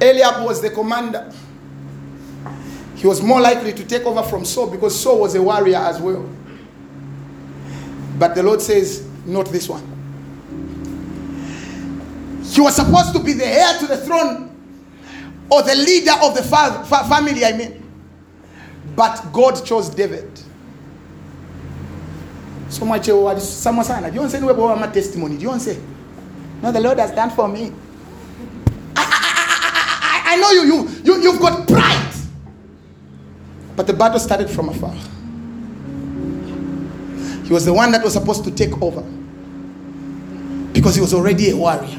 Eliab 0.00 0.44
was 0.46 0.62
the 0.62 0.70
commander. 0.70 1.30
He 3.00 3.06
was 3.06 3.22
more 3.22 3.40
likely 3.40 3.72
to 3.72 3.82
take 3.86 4.04
over 4.04 4.22
from 4.22 4.44
Saul 4.44 4.66
because 4.66 4.94
Saul 5.00 5.20
was 5.20 5.34
a 5.34 5.42
warrior 5.42 5.78
as 5.78 5.98
well. 5.98 6.28
But 8.18 8.34
the 8.34 8.42
Lord 8.42 8.60
says, 8.60 9.08
not 9.24 9.46
this 9.46 9.70
one. 9.70 9.80
He 12.44 12.60
was 12.60 12.76
supposed 12.76 13.14
to 13.14 13.20
be 13.20 13.32
the 13.32 13.46
heir 13.46 13.78
to 13.78 13.86
the 13.86 13.96
throne 13.96 14.54
or 15.50 15.62
the 15.62 15.74
leader 15.76 16.12
of 16.22 16.34
the 16.34 16.42
fa- 16.42 16.84
fa- 16.86 17.08
family, 17.08 17.42
I 17.42 17.52
mean. 17.56 17.90
But 18.94 19.32
God 19.32 19.64
chose 19.64 19.88
David. 19.88 20.30
So 22.68 22.84
much 22.84 23.08
uh, 23.08 23.38
someone 23.38 23.86
sana. 23.86 24.10
Don't 24.10 24.28
say 24.28 24.40
no 24.40 24.76
my 24.76 24.88
testimony. 24.88 25.38
Don't 25.38 25.58
say. 25.58 25.78
No, 26.62 26.70
the 26.70 26.80
Lord 26.80 26.98
has 26.98 27.12
done 27.12 27.30
for 27.30 27.48
me. 27.48 27.72
I, 28.94 30.22
I, 30.26 30.32
I, 30.32 30.34
I 30.34 30.36
know 30.36 30.50
you, 30.50 30.64
you, 30.64 30.88
you, 31.02 31.22
you've 31.22 31.40
got 31.40 31.66
pride. 31.66 32.09
But 33.80 33.86
the 33.86 33.94
battle 33.94 34.20
started 34.20 34.50
from 34.50 34.68
afar. 34.68 34.92
He 37.46 37.50
was 37.50 37.64
the 37.64 37.72
one 37.72 37.90
that 37.92 38.04
was 38.04 38.12
supposed 38.12 38.44
to 38.44 38.50
take 38.50 38.82
over. 38.82 39.00
Because 40.74 40.96
he 40.96 41.00
was 41.00 41.14
already 41.14 41.48
a 41.48 41.56
warrior. 41.56 41.98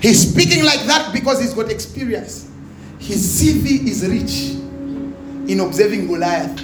He's 0.00 0.32
speaking 0.32 0.64
like 0.64 0.80
that 0.86 1.12
because 1.12 1.42
he's 1.42 1.52
got 1.52 1.70
experience. 1.70 2.50
His 2.98 3.18
CV 3.38 3.86
is 3.86 4.08
rich 4.08 4.54
in 5.46 5.60
observing 5.60 6.06
Goliath. 6.06 6.56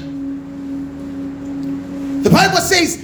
The 2.25 2.31
Bible 2.31 2.63
says, 2.63 2.97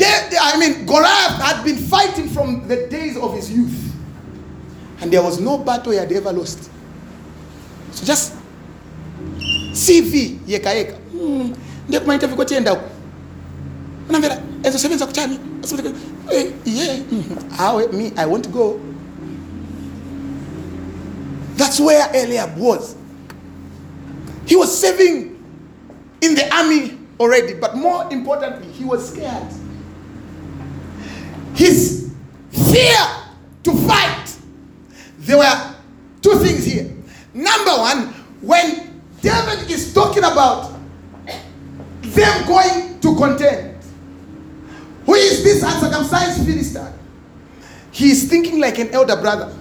I 0.00 0.58
mean, 0.58 0.86
Goliath 0.86 1.40
had 1.40 1.62
been 1.62 1.76
fighting 1.76 2.28
from 2.28 2.66
the 2.66 2.88
days 2.88 3.16
of 3.16 3.32
his 3.36 3.48
youth. 3.48 3.94
And 5.02 5.12
there 5.12 5.22
was 5.22 5.38
no 5.38 5.58
battle 5.58 5.92
he 5.92 5.98
had 5.98 6.10
ever 6.10 6.32
lost. 6.32 6.68
So 7.92 8.04
just 8.04 8.41
CV 9.72 10.36
yeka 10.46 10.70
yeka. 10.72 10.94
Hmm. 11.12 11.52
Ndio 11.88 12.00
kuma 12.00 12.14
interview 12.14 12.36
kwa 12.36 12.44
tienda 12.44 12.70
huko. 12.70 12.84
Unaambia 14.08 14.38
ezo 14.62 14.78
sevenza 14.78 15.06
kuchani. 15.06 15.38
Eh, 16.30 16.46
yeah. 16.64 16.98
Awe 17.58 17.86
me 17.92 18.12
I 18.16 18.26
want 18.26 18.44
to 18.44 18.50
go. 18.50 18.80
That's 21.56 21.80
where 21.80 22.08
Eliab 22.14 22.58
was. 22.58 22.96
He 24.46 24.56
was 24.56 24.80
serving 24.80 25.36
in 26.20 26.34
the 26.34 26.52
army 26.54 26.98
already, 27.20 27.54
but 27.54 27.76
more 27.76 28.06
importantly, 28.10 28.72
he 28.72 28.84
was 28.84 29.08
scared. 29.08 29.46
His 31.54 32.10
fear 32.50 33.06
to 33.62 33.72
fight. 33.86 34.36
There 35.20 35.38
were 35.38 35.71
about 40.32 40.72
them 42.02 42.46
going 42.46 43.00
to 43.00 43.16
contend, 43.16 43.82
who 45.06 45.14
is 45.14 45.42
this 45.44 45.62
uncircumcised 45.62 46.44
Philistine? 46.44 46.92
He 47.90 48.10
is 48.10 48.28
thinking 48.28 48.60
like 48.60 48.78
an 48.78 48.90
elder 48.90 49.16
brother. 49.16 49.54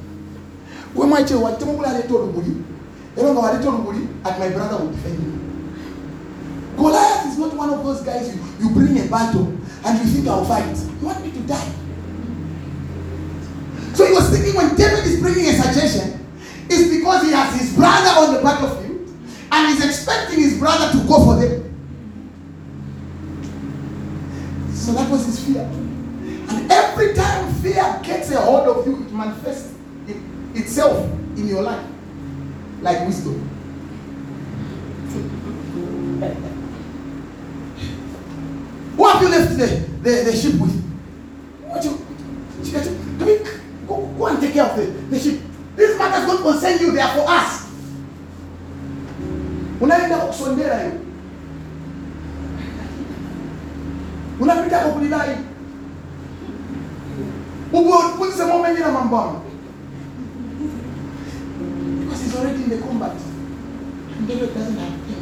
we 0.95 1.01
kula 1.05 1.17
aleta 1.89 2.13
oluguli 2.13 2.63
era 3.17 3.31
nga 3.31 3.39
waleta 3.41 3.67
oluguli 3.69 4.07
at 4.25 4.39
my 4.39 4.49
brother 4.49 4.77
will 4.77 4.91
defend 4.91 5.23
you. 5.23 5.31
Goliath 6.77 7.25
is 7.27 7.37
not 7.37 7.53
one 7.53 7.69
of 7.69 7.83
those 7.83 8.01
guys 8.01 8.33
you, 8.33 8.41
you 8.59 8.69
bring 8.73 8.97
a 8.99 9.07
battle 9.09 9.47
and 9.85 9.99
you 9.99 10.05
think 10.05 10.27
I'll 10.27 10.45
fight. 10.45 10.75
You 11.01 11.05
want 11.07 11.23
me 11.23 11.31
to 11.31 11.39
die. 11.41 11.71
So 13.93 14.05
he 14.05 14.13
was 14.13 14.29
thinking 14.29 14.55
when 14.55 14.75
David 14.75 15.05
is 15.05 15.19
bringing 15.19 15.47
a 15.47 15.53
suggestion 15.53 16.25
it's 16.69 16.89
because 16.89 17.23
he 17.23 17.31
has 17.31 17.59
his 17.59 17.75
brother 17.75 18.09
on 18.21 18.33
the 18.35 18.41
battlefield 18.41 18.90
and 19.51 19.67
he's 19.67 19.85
expecting 19.85 20.39
his 20.39 20.57
brother 20.57 20.91
to 20.91 21.07
go 21.07 21.25
for 21.25 21.35
them. 21.35 21.67
So 24.73 24.93
that 24.93 25.09
was 25.11 25.25
his 25.25 25.45
fear. 25.45 25.61
And 25.61 26.71
every 26.71 27.13
time 27.13 27.53
fear 27.55 27.99
gets 28.03 28.31
a 28.31 28.39
hold 28.39 28.67
of 28.67 28.87
you, 28.87 29.03
it 29.03 29.11
manifests 29.11 29.73
it, 30.07 30.17
itself 30.55 31.05
in 31.37 31.47
your 31.47 31.61
life 31.61 31.85
like 32.81 33.05
wisdom. 33.05 33.47
Who 38.95 39.05
have 39.07 39.21
you 39.21 39.29
left 39.29 39.57
the, 39.57 39.65
the, 40.01 40.23
the 40.25 40.35
sheep 40.35 40.59
with? 40.59 40.79
What 41.65 41.83
you, 41.83 41.91
you, 42.61 43.25
you, 43.25 43.45
go, 43.87 44.05
go 44.17 44.25
and 44.27 44.39
take 44.39 44.53
care 44.53 44.65
of 44.65 44.75
the, 44.77 44.83
the 44.83 45.19
sheep. 45.19 45.41
This 45.75 45.97
matters 45.97 46.27
don't 46.27 46.41
concern 46.41 46.79
you, 46.79 46.91
they 46.91 47.01
are 47.01 47.13
for 47.15 47.25
us. 47.27 47.60
Unaenda 49.81 50.17
kusondela 50.17 50.79
hiyo. 50.79 50.91
Unapita 54.39 54.79
kwa 54.79 54.91
kulidai. 54.91 55.35
Ubu 57.73 57.93
kusema 58.17 58.55
umenye 58.55 58.79
na 58.79 58.91
mambo 58.91 59.17
hayo. 59.17 59.41
Because 61.99 62.23
he's 62.23 62.35
already 62.35 62.63
in 62.63 62.69
the 62.69 62.77
combat. 62.77 63.13
And 64.17 64.27
David 64.27 64.53
doesn't 64.53 64.77
have 64.77 64.91
him. 64.91 65.21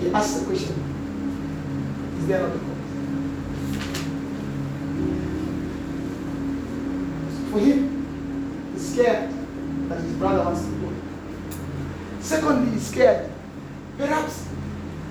He 0.00 0.10
the 0.10 0.46
question. 0.46 0.74
Is 2.20 2.26
there 2.28 2.40
not 2.40 2.50
a 2.50 2.58
God? 2.58 2.76
For 7.50 7.60
him, 7.60 7.78
he's 8.74 8.92
scared 8.92 9.30
that 9.88 10.00
his 10.00 10.12
brother 10.12 10.44
wants 10.44 10.60
to. 10.62 10.77
Secondly, 12.28 12.72
he's 12.72 12.86
scared. 12.88 13.30
Perhaps 13.96 14.44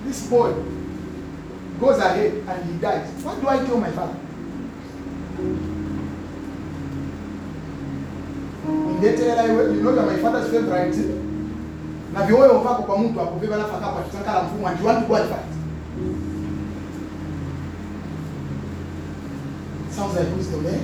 this 0.04 0.30
boy 0.30 0.54
goes 1.80 1.98
ahead 1.98 2.32
and 2.46 2.64
he 2.64 2.78
dies. 2.78 3.10
What 3.24 3.40
do 3.40 3.48
I 3.48 3.56
tell 3.66 3.76
my 3.78 3.90
father? 3.90 4.14
Ningetela 8.68 9.42
iwe, 9.48 9.74
you 9.74 9.82
know 9.82 9.94
you're 9.94 10.06
my 10.06 10.16
father's 10.16 10.50
favorite. 10.50 10.94
Sounds 19.90 20.14
like 20.14 20.36
wisdom, 20.36 20.66
eh? 20.66 20.80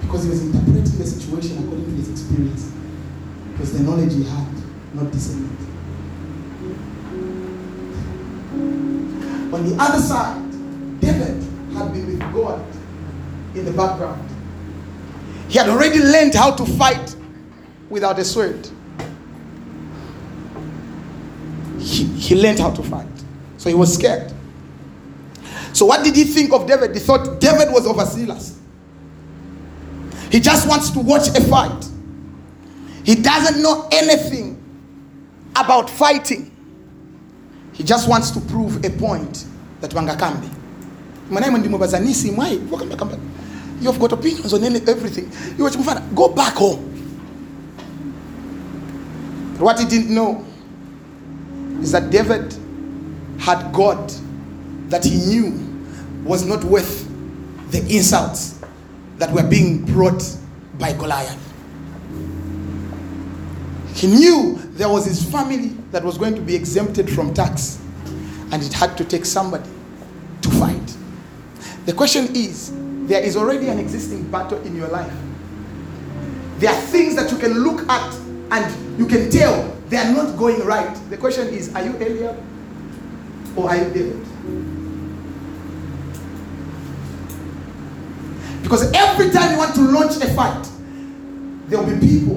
Because 0.00 0.24
he 0.24 0.30
was 0.30 0.42
interpreting 0.42 0.73
the 1.04 1.20
situation 1.20 1.62
according 1.64 1.84
to 1.84 1.90
his 1.92 2.10
experience. 2.10 2.72
Because 3.52 3.72
the 3.72 3.84
knowledge 3.84 4.12
he 4.12 4.24
had, 4.24 4.48
not 4.94 5.10
discernment. 5.12 5.60
On 9.52 9.68
the 9.68 9.76
other 9.80 10.00
side, 10.00 10.50
David 11.00 11.42
had 11.74 11.92
been 11.92 12.06
with 12.06 12.20
God 12.32 12.64
in 13.54 13.64
the 13.64 13.72
background. 13.72 14.28
He 15.48 15.58
had 15.58 15.68
already 15.68 16.00
learned 16.00 16.34
how 16.34 16.52
to 16.52 16.64
fight 16.64 17.14
without 17.88 18.18
a 18.18 18.24
sword. 18.24 18.68
He, 21.78 22.04
he 22.04 22.34
learned 22.34 22.58
how 22.58 22.70
to 22.70 22.82
fight. 22.82 23.06
So 23.58 23.68
he 23.68 23.74
was 23.74 23.94
scared. 23.94 24.32
So 25.72 25.86
what 25.86 26.02
did 26.02 26.16
he 26.16 26.24
think 26.24 26.52
of 26.52 26.66
David? 26.66 26.94
He 26.94 27.00
thought 27.00 27.40
David 27.40 27.72
was 27.72 27.86
overzealous. 27.86 28.58
He 30.34 30.40
just 30.40 30.66
wants 30.68 30.90
to 30.90 30.98
watch 30.98 31.28
a 31.28 31.40
fight. 31.42 31.88
He 33.04 33.14
doesn't 33.14 33.62
know 33.62 33.88
anything 33.92 34.60
about 35.54 35.88
fighting. 35.88 36.50
He 37.72 37.84
just 37.84 38.08
wants 38.08 38.32
to 38.32 38.40
prove 38.40 38.84
a 38.84 38.90
point 38.90 39.44
that 39.80 39.92
wangakambi. 39.92 40.50
Mwanae 41.30 41.58
ndimubaza 41.58 42.00
nisi 42.00 42.30
mwai 42.30 42.60
wakamba 42.70 42.96
kamba. 42.96 43.16
You've 43.80 44.00
got 44.00 44.12
opinions 44.12 44.52
on 44.52 44.64
any, 44.64 44.78
everything. 44.88 45.30
You 45.56 45.64
watch 45.64 45.76
mfana, 45.76 46.00
go 46.16 46.28
back 46.28 46.54
home. 46.54 46.82
But 49.52 49.60
what 49.62 49.78
he 49.78 49.84
didn't 49.84 50.10
know 50.10 50.44
is 51.80 51.92
that 51.92 52.10
David 52.10 52.52
had 53.38 53.72
God 53.72 54.12
that 54.88 55.04
he 55.04 55.16
knew 55.16 55.52
was 56.24 56.44
not 56.44 56.64
worth 56.64 57.08
the 57.70 57.78
insults 57.88 58.53
that 59.24 59.32
were 59.32 59.48
being 59.48 59.82
brought 59.86 60.22
by 60.78 60.92
Goliath. 60.92 61.40
He 63.94 64.06
knew 64.06 64.58
there 64.72 64.90
was 64.90 65.06
his 65.06 65.24
family 65.24 65.68
that 65.92 66.04
was 66.04 66.18
going 66.18 66.34
to 66.34 66.42
be 66.42 66.54
exempted 66.54 67.08
from 67.10 67.32
tax, 67.32 67.80
and 68.52 68.62
it 68.62 68.70
had 68.74 68.98
to 68.98 69.04
take 69.04 69.24
somebody 69.24 69.70
to 70.42 70.50
fight. 70.50 70.96
The 71.86 71.94
question 71.94 72.36
is 72.36 72.70
there 73.06 73.22
is 73.22 73.34
already 73.34 73.68
an 73.68 73.78
existing 73.78 74.30
battle 74.30 74.60
in 74.60 74.76
your 74.76 74.88
life. 74.88 75.12
There 76.58 76.70
are 76.70 76.80
things 76.82 77.16
that 77.16 77.30
you 77.30 77.38
can 77.38 77.52
look 77.64 77.88
at 77.88 78.14
and 78.50 78.98
you 78.98 79.06
can 79.06 79.30
tell 79.30 79.74
they 79.88 79.96
are 79.96 80.12
not 80.12 80.36
going 80.36 80.60
right. 80.66 80.94
The 81.08 81.16
question 81.16 81.48
is 81.48 81.74
are 81.74 81.82
you 81.82 81.96
Eliab 81.96 82.36
or 83.56 83.70
are 83.70 83.76
you 83.76 83.84
David? 83.84 84.33
Because 88.64 88.90
every 88.92 89.30
time 89.30 89.52
you 89.52 89.58
want 89.58 89.74
to 89.74 89.82
launch 89.82 90.16
a 90.16 90.34
fight, 90.34 90.66
there 91.68 91.78
will 91.78 91.94
be 91.94 92.00
people 92.00 92.36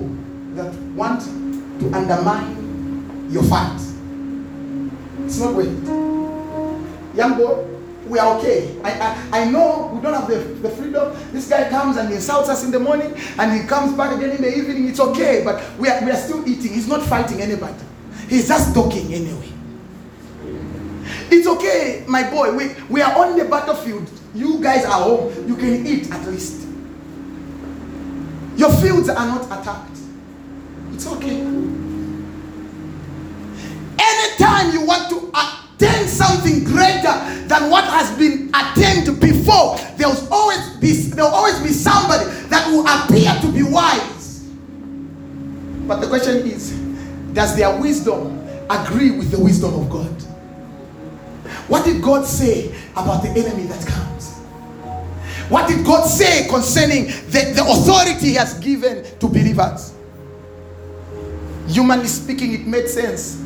that 0.55 0.73
want 0.93 1.21
to 1.21 1.93
undermine 1.95 3.29
your 3.31 3.43
fight. 3.43 3.79
It's 5.23 5.39
not 5.39 5.55
worth 5.55 5.67
it. 5.67 7.17
Young 7.17 7.37
boy, 7.37 7.65
we 8.07 8.19
are 8.19 8.37
okay. 8.37 8.77
I, 8.83 8.91
I, 9.31 9.41
I 9.41 9.49
know 9.49 9.91
we 9.95 10.01
don't 10.01 10.13
have 10.13 10.27
the, 10.27 10.39
the 10.61 10.69
freedom. 10.69 11.15
This 11.31 11.49
guy 11.49 11.69
comes 11.69 11.95
and 11.95 12.11
insults 12.13 12.49
us 12.49 12.63
in 12.65 12.71
the 12.71 12.79
morning 12.79 13.15
and 13.39 13.61
he 13.61 13.65
comes 13.65 13.95
back 13.95 14.15
again 14.15 14.31
in 14.31 14.41
the 14.41 14.53
evening. 14.53 14.89
It's 14.89 14.99
okay, 14.99 15.43
but 15.45 15.63
we 15.79 15.87
are, 15.87 16.03
we 16.03 16.11
are 16.11 16.17
still 16.17 16.47
eating. 16.47 16.73
He's 16.73 16.89
not 16.89 17.03
fighting 17.03 17.41
anybody. 17.41 17.83
He's 18.27 18.49
just 18.49 18.73
talking 18.73 19.13
anyway. 19.13 19.49
It's 21.31 21.47
okay, 21.47 22.03
my 22.05 22.29
boy. 22.29 22.53
We, 22.53 22.75
we 22.89 23.01
are 23.01 23.17
on 23.17 23.37
the 23.37 23.45
battlefield. 23.45 24.09
You 24.37 24.61
guys 24.61 24.85
are 24.85 25.01
home. 25.01 25.47
You 25.47 25.55
can 25.55 25.87
eat 25.87 26.11
at 26.11 26.27
least. 26.27 26.67
Your 28.55 28.71
fields 28.73 29.09
are 29.09 29.25
not 29.25 29.45
attacked. 29.45 29.97
It's 30.93 31.07
okay. 31.07 31.41
Anytime 33.99 34.73
you 34.73 34.85
want 34.85 35.09
to 35.09 35.31
attain 35.33 36.07
something 36.07 36.63
greater 36.63 37.47
than 37.47 37.71
what 37.71 37.85
has 37.85 38.15
been 38.19 38.51
attained 38.53 39.19
before, 39.19 39.77
there'll 39.97 40.31
always 40.31 40.69
be 40.77 40.91
there'll 41.15 41.31
always 41.31 41.59
be 41.59 41.69
somebody 41.69 42.25
that 42.49 42.67
will 42.69 42.85
appear 42.87 43.33
to 43.41 43.51
be 43.51 43.63
wise. 43.63 44.47
But 45.87 45.99
the 46.01 46.07
question 46.07 46.45
is, 46.45 46.73
does 47.33 47.55
their 47.55 47.75
wisdom 47.79 48.37
agree 48.69 49.11
with 49.11 49.31
the 49.31 49.39
wisdom 49.39 49.73
of 49.73 49.89
God? 49.89 50.11
What 51.67 51.85
did 51.85 52.03
God 52.03 52.25
say 52.25 52.75
about 52.91 53.23
the 53.23 53.29
enemy 53.29 53.63
that 53.63 53.85
comes? 53.85 54.16
What 55.49 55.69
did 55.69 55.85
God 55.85 56.05
say 56.05 56.47
concerning 56.49 57.05
the, 57.05 57.53
the 57.55 57.63
authority 57.63 58.27
He 58.27 58.33
has 58.35 58.59
given 58.59 59.03
to 59.19 59.27
believers? 59.27 59.93
Humanly 61.67 62.07
speaking, 62.07 62.53
it 62.53 62.67
made 62.67 62.87
sense 62.89 63.41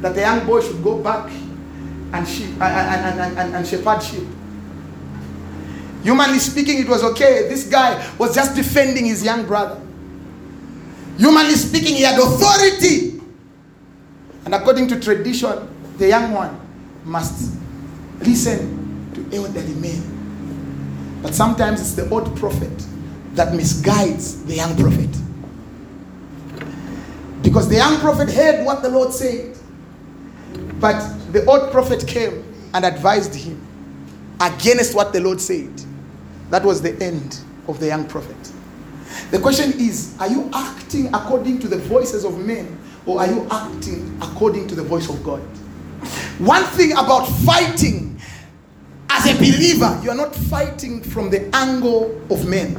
that 0.00 0.14
the 0.14 0.20
young 0.20 0.46
boy 0.46 0.60
should 0.60 0.82
go 0.82 0.98
back 1.02 1.30
and 2.12 2.26
sheep 2.26 2.50
and, 2.60 2.62
and, 2.62 3.38
and, 3.38 3.54
and, 3.54 3.66
shepherd 3.66 4.02
sheep. 4.02 4.26
Humanly 6.02 6.38
speaking, 6.38 6.78
it 6.78 6.88
was 6.88 7.04
okay. 7.04 7.48
This 7.48 7.68
guy 7.68 8.10
was 8.18 8.34
just 8.34 8.56
defending 8.56 9.06
his 9.06 9.24
young 9.24 9.46
brother. 9.46 9.80
Humanly 11.18 11.54
speaking, 11.54 11.96
he 11.96 12.02
had 12.02 12.18
authority. 12.18 13.20
And 14.44 14.54
according 14.54 14.88
to 14.88 15.00
tradition, 15.00 15.68
the 15.98 16.08
young 16.08 16.32
one 16.32 16.58
must 17.04 17.56
listen 18.20 19.10
to 19.14 19.36
elderly 19.36 19.74
men. 19.74 20.19
But 21.22 21.34
sometimes 21.34 21.80
it's 21.80 21.94
the 21.94 22.08
old 22.10 22.36
prophet 22.36 22.86
that 23.34 23.54
misguides 23.54 24.44
the 24.46 24.54
young 24.54 24.76
prophet. 24.76 25.10
Because 27.42 27.68
the 27.68 27.76
young 27.76 27.98
prophet 28.00 28.30
heard 28.30 28.64
what 28.64 28.82
the 28.82 28.88
Lord 28.88 29.12
said. 29.12 29.56
But 30.78 31.00
the 31.32 31.44
old 31.46 31.70
prophet 31.70 32.06
came 32.06 32.44
and 32.74 32.84
advised 32.84 33.34
him 33.34 33.60
against 34.40 34.94
what 34.94 35.12
the 35.12 35.20
Lord 35.20 35.40
said. 35.40 35.70
That 36.50 36.64
was 36.64 36.82
the 36.82 37.00
end 37.02 37.40
of 37.68 37.78
the 37.80 37.86
young 37.86 38.06
prophet. 38.06 38.36
The 39.30 39.38
question 39.38 39.72
is 39.78 40.16
are 40.20 40.28
you 40.28 40.50
acting 40.52 41.06
according 41.14 41.58
to 41.60 41.68
the 41.68 41.76
voices 41.78 42.24
of 42.24 42.38
men 42.44 42.78
or 43.06 43.20
are 43.20 43.26
you 43.26 43.46
acting 43.50 44.16
according 44.22 44.68
to 44.68 44.74
the 44.74 44.82
voice 44.82 45.08
of 45.08 45.22
God? 45.22 45.40
One 46.38 46.64
thing 46.64 46.92
about 46.92 47.26
fighting 47.26 48.09
as 49.20 49.26
a 49.26 49.38
believer, 49.38 50.00
you 50.02 50.10
are 50.10 50.16
not 50.16 50.34
fighting 50.34 51.02
from 51.02 51.30
the 51.30 51.54
angle 51.54 52.20
of 52.30 52.48
men. 52.48 52.74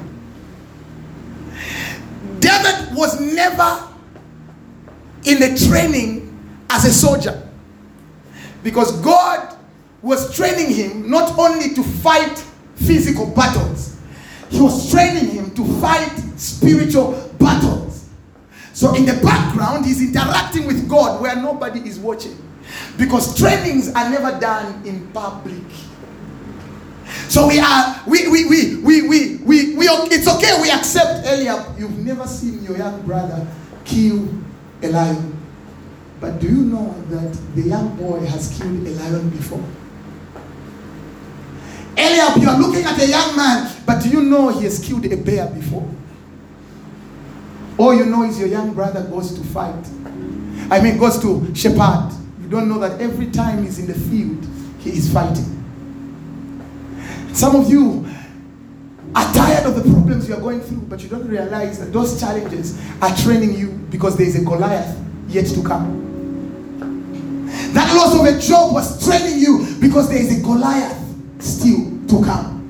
David 2.39 2.95
was 2.95 3.19
never 3.19 3.87
in 5.23 5.39
the 5.39 5.67
training 5.69 6.27
as 6.69 6.85
a 6.85 6.91
soldier 6.93 7.47
because 8.63 8.99
God 9.01 9.55
was 10.01 10.35
training 10.35 10.73
him 10.73 11.09
not 11.09 11.37
only 11.37 11.75
to 11.75 11.83
fight 11.83 12.43
physical 12.75 13.27
battles, 13.27 13.91
He 14.49 14.59
was 14.59 14.91
training 14.91 15.29
him 15.29 15.51
to 15.55 15.63
fight 15.79 16.11
spiritual 16.35 17.13
battles. 17.39 18.09
So, 18.73 18.93
in 18.95 19.05
the 19.05 19.13
background, 19.23 19.85
he's 19.85 20.01
interacting 20.01 20.67
with 20.67 20.89
God 20.89 21.21
where 21.21 21.35
nobody 21.35 21.79
is 21.87 21.99
watching. 21.99 22.37
Because 22.97 23.37
trainings 23.37 23.89
are 23.93 24.09
never 24.09 24.37
done 24.39 24.85
in 24.85 25.07
public. 25.11 25.63
So 27.31 27.47
we 27.47 27.59
are, 27.61 27.95
we, 28.07 28.27
we, 28.27 28.43
we, 28.43 28.75
we, 28.83 29.01
we, 29.07 29.37
we, 29.37 29.75
we, 29.77 29.85
it's 30.11 30.27
okay, 30.27 30.61
we 30.61 30.69
accept 30.69 31.25
Eliab. 31.25 31.79
You've 31.79 31.97
never 31.99 32.27
seen 32.27 32.61
your 32.61 32.75
young 32.75 33.01
brother 33.03 33.47
kill 33.85 34.27
a 34.83 34.89
lion. 34.89 35.39
But 36.19 36.41
do 36.41 36.47
you 36.47 36.65
know 36.65 36.93
that 37.07 37.31
the 37.55 37.61
young 37.61 37.95
boy 37.95 38.19
has 38.25 38.59
killed 38.59 38.85
a 38.85 38.89
lion 38.89 39.29
before? 39.29 39.63
Eliab, 41.95 42.41
you 42.41 42.49
are 42.49 42.59
looking 42.59 42.83
at 42.83 43.01
a 43.01 43.07
young 43.07 43.37
man, 43.37 43.77
but 43.85 44.03
do 44.03 44.09
you 44.09 44.23
know 44.23 44.49
he 44.49 44.65
has 44.65 44.85
killed 44.85 45.05
a 45.05 45.15
bear 45.15 45.47
before? 45.51 45.89
All 47.77 47.95
you 47.95 48.07
know 48.07 48.23
is 48.23 48.39
your 48.39 48.49
young 48.49 48.73
brother 48.73 49.03
goes 49.05 49.33
to 49.39 49.43
fight. 49.45 49.87
I 50.69 50.81
mean, 50.81 50.97
goes 50.97 51.17
to 51.21 51.55
shepherd. 51.55 52.11
You 52.41 52.49
don't 52.49 52.67
know 52.67 52.79
that 52.79 52.99
every 52.99 53.27
time 53.31 53.63
he's 53.63 53.79
in 53.79 53.87
the 53.87 53.93
field, 53.93 54.45
he 54.79 54.89
is 54.89 55.13
fighting. 55.13 55.60
Some 57.33 57.55
of 57.55 57.69
you 57.69 58.05
are 59.15 59.33
tired 59.33 59.65
of 59.65 59.75
the 59.75 59.89
problems 59.89 60.27
you 60.27 60.35
are 60.35 60.39
going 60.39 60.61
through, 60.61 60.81
but 60.81 61.01
you 61.01 61.09
don't 61.09 61.27
realize 61.27 61.79
that 61.79 61.91
those 61.91 62.19
challenges 62.19 62.79
are 63.01 63.15
training 63.17 63.55
you 63.57 63.69
because 63.89 64.17
there 64.17 64.27
is 64.27 64.39
a 64.39 64.43
Goliath 64.43 64.97
yet 65.27 65.47
to 65.47 65.63
come. 65.63 66.01
That 67.73 67.95
loss 67.95 68.15
of 68.19 68.25
a 68.25 68.39
job 68.39 68.73
was 68.73 69.05
training 69.05 69.39
you 69.39 69.75
because 69.79 70.09
there 70.09 70.19
is 70.19 70.39
a 70.39 70.41
Goliath 70.41 70.97
still 71.39 71.89
to 72.07 72.25
come. 72.25 72.61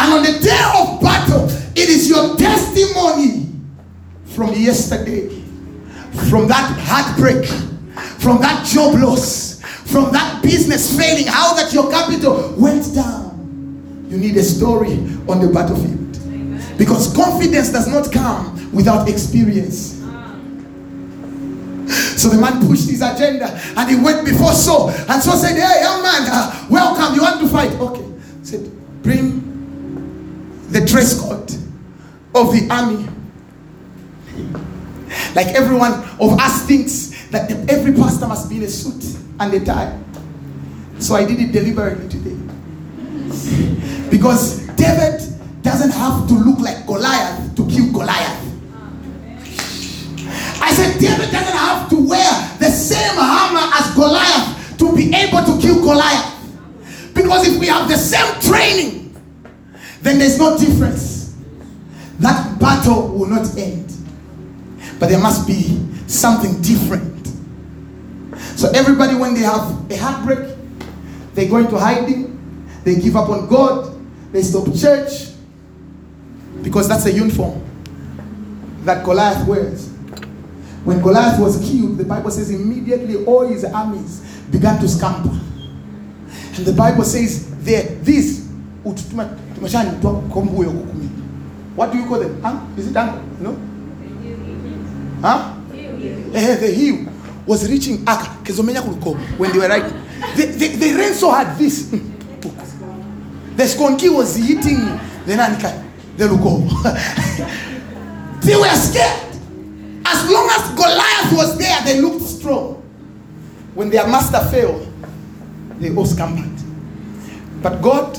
And 0.00 0.12
on 0.12 0.22
the 0.22 0.38
day 0.40 0.62
of 0.76 1.00
battle, 1.00 1.48
it 1.74 1.88
is 1.88 2.08
your 2.08 2.36
testimony 2.36 3.48
from 4.24 4.54
yesterday, 4.54 5.28
from 6.30 6.46
that 6.48 6.76
heartbreak, 6.80 7.44
from 8.20 8.40
that 8.40 8.66
job 8.66 9.00
loss, 9.00 9.60
from 9.62 10.12
that 10.12 10.42
business 10.42 10.96
failing, 10.96 11.26
how 11.26 11.54
that 11.54 11.72
your 11.72 11.90
capital 11.90 12.54
went 12.56 12.94
down. 12.94 13.27
You 14.08 14.16
need 14.16 14.36
a 14.36 14.42
story 14.42 14.94
on 15.28 15.40
the 15.40 15.50
battlefield. 15.52 16.16
Amen. 16.16 16.76
Because 16.78 17.14
confidence 17.14 17.70
does 17.70 17.86
not 17.86 18.10
come 18.12 18.72
without 18.72 19.08
experience. 19.08 19.98
So 22.18 22.28
the 22.30 22.38
man 22.40 22.66
pushed 22.66 22.90
his 22.90 23.00
agenda 23.00 23.46
and 23.76 23.88
he 23.88 23.96
went 23.96 24.24
before 24.24 24.52
Saul. 24.52 24.90
And 24.90 25.22
Saul 25.22 25.36
said, 25.36 25.54
Hey, 25.54 25.82
young 25.82 26.02
man, 26.02 26.26
uh, 26.26 26.66
welcome. 26.68 27.14
You 27.14 27.22
want 27.22 27.40
to 27.40 27.48
fight? 27.48 27.72
Okay. 27.72 28.04
Said, 28.42 28.70
Bring 29.02 30.66
the 30.70 30.84
dress 30.84 31.20
code 31.20 31.50
of 32.34 32.52
the 32.52 32.66
army. 32.70 33.08
Like 35.34 35.48
everyone 35.48 35.92
of 36.20 36.38
us 36.40 36.66
thinks 36.66 37.28
that 37.30 37.50
every 37.70 37.92
pastor 37.92 38.26
must 38.26 38.50
be 38.50 38.56
in 38.56 38.62
a 38.64 38.68
suit 38.68 39.18
and 39.38 39.54
a 39.54 39.64
tie. 39.64 39.98
So 40.98 41.14
I 41.14 41.24
did 41.24 41.40
it 41.40 41.52
deliberately 41.52 42.08
today. 42.08 42.37
Because 44.10 44.66
David 44.76 45.20
doesn't 45.62 45.92
have 45.92 46.28
to 46.28 46.34
look 46.34 46.60
like 46.60 46.86
Goliath 46.86 47.54
to 47.56 47.66
kill 47.68 47.92
Goliath. 47.92 48.44
I 50.60 50.72
said, 50.72 50.98
David 50.98 51.30
doesn't 51.30 51.56
have 51.56 51.88
to 51.90 52.08
wear 52.08 52.30
the 52.58 52.70
same 52.70 53.18
armor 53.18 53.70
as 53.74 53.94
Goliath 53.94 54.78
to 54.78 54.94
be 54.94 55.14
able 55.14 55.44
to 55.44 55.60
kill 55.60 55.80
Goliath. 55.80 56.34
Because 57.14 57.48
if 57.48 57.58
we 57.58 57.66
have 57.66 57.88
the 57.88 57.96
same 57.96 58.40
training, 58.40 59.16
then 60.02 60.18
there's 60.18 60.38
no 60.38 60.56
difference. 60.58 61.36
That 62.20 62.58
battle 62.58 63.08
will 63.08 63.26
not 63.26 63.56
end. 63.56 63.92
But 64.98 65.08
there 65.08 65.20
must 65.20 65.46
be 65.46 65.80
something 66.06 66.60
different. 66.62 67.26
So 68.56 68.70
everybody, 68.70 69.14
when 69.14 69.34
they 69.34 69.42
have 69.42 69.90
a 69.90 69.96
heartbreak, 69.96 70.56
they 71.34 71.46
go 71.46 71.58
into 71.58 71.78
hiding, 71.78 72.27
they 72.84 72.96
give 72.96 73.16
up 73.16 73.28
on 73.28 73.48
God, 73.48 73.94
they 74.32 74.42
stop 74.42 74.72
church, 74.74 75.32
because 76.62 76.88
that's 76.88 77.06
a 77.06 77.12
uniform 77.12 77.62
that 78.84 79.04
Goliath 79.04 79.46
wears. 79.46 79.88
When 80.84 81.00
Goliath 81.00 81.40
was 81.40 81.58
killed, 81.68 81.98
the 81.98 82.04
Bible 82.04 82.30
says 82.30 82.50
immediately 82.50 83.24
all 83.24 83.46
his 83.46 83.64
armies 83.64 84.20
began 84.50 84.80
to 84.80 84.88
scamper. 84.88 85.28
And 85.28 86.66
the 86.66 86.72
Bible 86.72 87.04
says 87.04 87.46
there, 87.64 87.82
this 88.00 88.48
what 88.82 88.96
do 91.92 91.98
you 91.98 92.06
call 92.06 92.18
them? 92.18 92.42
Huh? 92.42 92.60
Is 92.76 92.90
it 92.90 92.96
uncle? 92.96 93.22
No? 93.40 93.58
Huh? 95.20 95.54
Eh, 96.34 96.56
the 96.56 96.68
heel 96.68 97.06
was 97.46 97.68
reaching 97.70 98.02
Aka. 98.08 98.28
When 99.36 99.52
they 99.52 99.58
were 99.58 99.68
right. 99.68 99.92
They, 100.36 100.46
they, 100.46 100.68
they 100.68 100.94
ran 100.94 101.14
so 101.14 101.30
hard 101.30 101.58
this. 101.58 101.92
The 103.58 103.64
skonki 103.64 104.08
was 104.08 104.38
eating 104.38 104.78
the 105.26 105.34
nanika. 105.34 105.84
They 106.16 106.28
look 106.28 106.42
They 108.42 108.54
were 108.54 108.68
scared. 108.68 109.34
As 110.06 110.30
long 110.30 110.48
as 110.52 110.76
Goliath 110.76 111.32
was 111.32 111.58
there, 111.58 111.76
they 111.82 112.00
looked 112.00 112.22
strong. 112.22 112.74
When 113.74 113.90
their 113.90 114.06
master 114.06 114.38
failed, 114.52 114.86
they 115.80 115.92
all 115.92 116.06
scampered. 116.06 116.56
But 117.60 117.82
God 117.82 118.16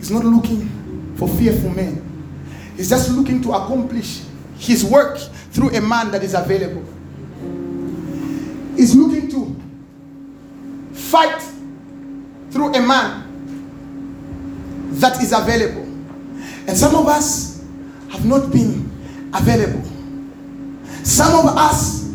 is 0.00 0.10
not 0.10 0.24
looking 0.24 1.14
for 1.14 1.28
fearful 1.28 1.70
men. 1.70 2.04
He's 2.76 2.88
just 2.90 3.08
looking 3.12 3.40
to 3.42 3.52
accomplish 3.52 4.22
his 4.58 4.84
work 4.84 5.18
through 5.52 5.76
a 5.76 5.80
man 5.80 6.10
that 6.10 6.24
is 6.24 6.34
available. 6.34 6.82
He's 8.76 8.96
looking 8.96 9.30
to 9.30 9.56
fight 10.92 11.40
through 12.50 12.74
a 12.74 12.82
man 12.84 13.29
that 14.98 15.22
is 15.22 15.32
available. 15.32 15.82
And 16.66 16.76
some 16.76 16.94
of 16.94 17.06
us 17.06 17.64
have 18.10 18.24
not 18.24 18.50
been 18.50 18.90
available. 19.32 19.82
Some 21.04 21.46
of 21.46 21.56
us 21.56 22.10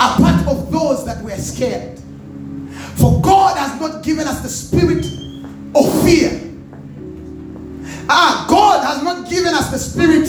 are 0.00 0.16
part 0.16 0.46
of 0.46 0.70
those 0.70 1.04
that 1.06 1.22
were 1.22 1.36
scared. 1.36 1.98
For 2.96 3.20
God 3.20 3.56
has 3.56 3.80
not 3.80 4.02
given 4.02 4.26
us 4.26 4.40
the 4.42 4.48
spirit 4.48 5.04
of 5.74 6.04
fear. 6.04 6.44
Ah, 8.08 8.46
God 8.48 8.84
has 8.84 9.02
not 9.02 9.28
given 9.28 9.54
us 9.54 9.70
the 9.70 9.78
spirit 9.78 10.28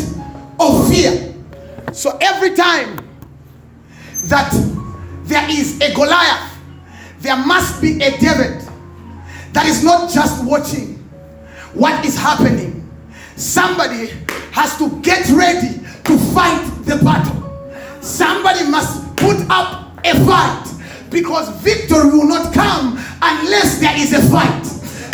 of 0.60 0.90
fear. 0.90 1.34
So 1.94 2.18
every 2.22 2.56
time 2.56 2.98
that 4.26 4.52
there 5.24 5.50
is 5.50 5.80
a 5.82 5.94
Goliath, 5.94 6.58
there 7.20 7.38
must 7.38 7.82
be 7.82 8.02
a 8.04 8.18
David 8.18 8.62
that 9.54 9.66
is 9.66 9.84
not 9.84 10.12
just 10.12 10.44
watching 10.44 10.99
what 11.74 12.04
is 12.06 12.18
happening. 12.18 12.76
Somebody 13.36 14.08
has 14.52 14.78
to 14.78 14.90
get 15.02 15.30
ready 15.30 15.80
to 16.04 16.18
fight 16.34 16.66
the 16.86 16.98
battle. 17.04 17.40
Somebody 18.02 18.70
must 18.70 19.16
put 19.16 19.38
up 19.50 20.00
a 20.06 20.14
fight 20.26 20.66
because 21.10 21.50
victory 21.62 22.10
will 22.12 22.28
not 22.28 22.54
come 22.54 22.98
unless 23.22 23.80
there 23.80 23.96
is 23.98 24.14
a 24.14 24.22
fight. 24.30 24.66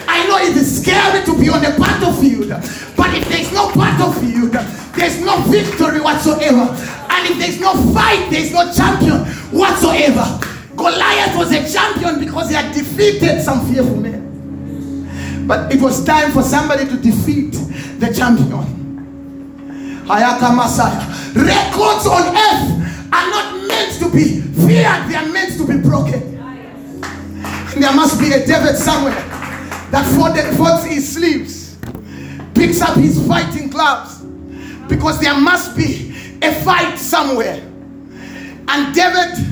I 0.07 0.27
know 0.27 0.37
it 0.37 0.55
is 0.55 0.81
scary 0.81 1.23
to 1.25 1.37
be 1.37 1.49
on 1.49 1.61
the 1.61 1.75
battlefield, 1.77 2.49
but 2.95 3.13
if 3.13 3.27
there's 3.27 3.51
no 3.51 3.73
battlefield, 3.73 4.53
there's 4.95 5.19
no 5.21 5.37
victory 5.41 5.99
whatsoever. 5.99 6.71
And 7.09 7.27
if 7.27 7.37
there's 7.37 7.59
no 7.59 7.73
fight, 7.93 8.29
there's 8.29 8.51
no 8.51 8.71
champion 8.71 9.25
whatsoever. 9.51 10.39
Goliath 10.75 11.37
was 11.37 11.51
a 11.51 11.71
champion 11.71 12.19
because 12.19 12.49
he 12.49 12.55
had 12.55 12.73
defeated 12.73 13.41
some 13.41 13.71
fearful 13.71 13.97
men. 13.97 14.24
But 15.45 15.71
it 15.73 15.79
was 15.81 16.03
time 16.03 16.31
for 16.31 16.41
somebody 16.41 16.85
to 16.85 16.97
defeat 16.97 17.51
the 17.99 18.11
champion. 18.13 18.75
Hayaka. 20.05 21.35
Records 21.35 22.07
on 22.07 22.35
earth 22.35 23.11
are 23.11 23.29
not 23.29 23.67
meant 23.67 23.99
to 23.99 24.09
be 24.09 24.41
feared, 24.41 25.09
they 25.09 25.15
are 25.15 25.27
meant 25.27 25.57
to 25.57 25.67
be 25.67 25.77
broken. 25.77 26.21
And 27.03 27.83
there 27.83 27.93
must 27.93 28.19
be 28.19 28.31
a 28.31 28.45
David 28.45 28.75
somewhere 28.75 29.13
that 29.91 30.55
folds 30.57 30.85
his 30.85 31.13
sleeves, 31.13 31.77
picks 32.53 32.81
up 32.81 32.97
his 32.97 33.25
fighting 33.27 33.69
gloves, 33.69 34.21
because 34.87 35.19
there 35.19 35.37
must 35.39 35.75
be 35.75 36.15
a 36.41 36.53
fight 36.63 36.97
somewhere. 36.97 37.61
And 38.67 38.95
David 38.95 39.45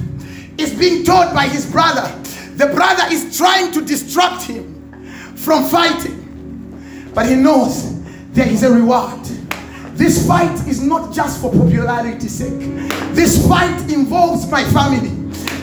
is 0.57 0.73
being 0.73 1.03
told 1.03 1.33
by 1.33 1.47
his 1.47 1.65
brother, 1.69 2.07
the 2.55 2.67
brother 2.67 3.03
is 3.11 3.37
trying 3.37 3.71
to 3.73 3.81
distract 3.83 4.43
him 4.43 4.72
from 5.43 5.65
fighting. 5.69 7.11
But 7.13 7.27
he 7.27 7.35
knows 7.35 8.01
there 8.31 8.47
is 8.47 8.63
a 8.63 8.71
reward. 8.73 9.21
This 9.93 10.25
fight 10.25 10.67
is 10.67 10.81
not 10.81 11.13
just 11.13 11.41
for 11.41 11.51
popularity's 11.51 12.33
sake. 12.33 12.59
This 13.13 13.45
fight 13.47 13.91
involves 13.91 14.49
my 14.49 14.63
family. 14.65 15.11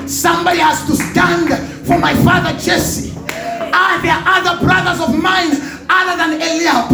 Somebody 0.07 0.59
has 0.59 0.87
to 0.87 0.95
stand 0.95 1.49
for 1.87 1.99
my 1.99 2.15
father 2.23 2.57
Jesse. 2.59 3.11
Are 3.73 4.01
there 4.03 4.23
other 4.27 4.65
brothers 4.65 5.01
of 5.01 5.21
mine 5.21 5.51
other 5.89 6.17
than 6.17 6.41
Eliab? 6.41 6.93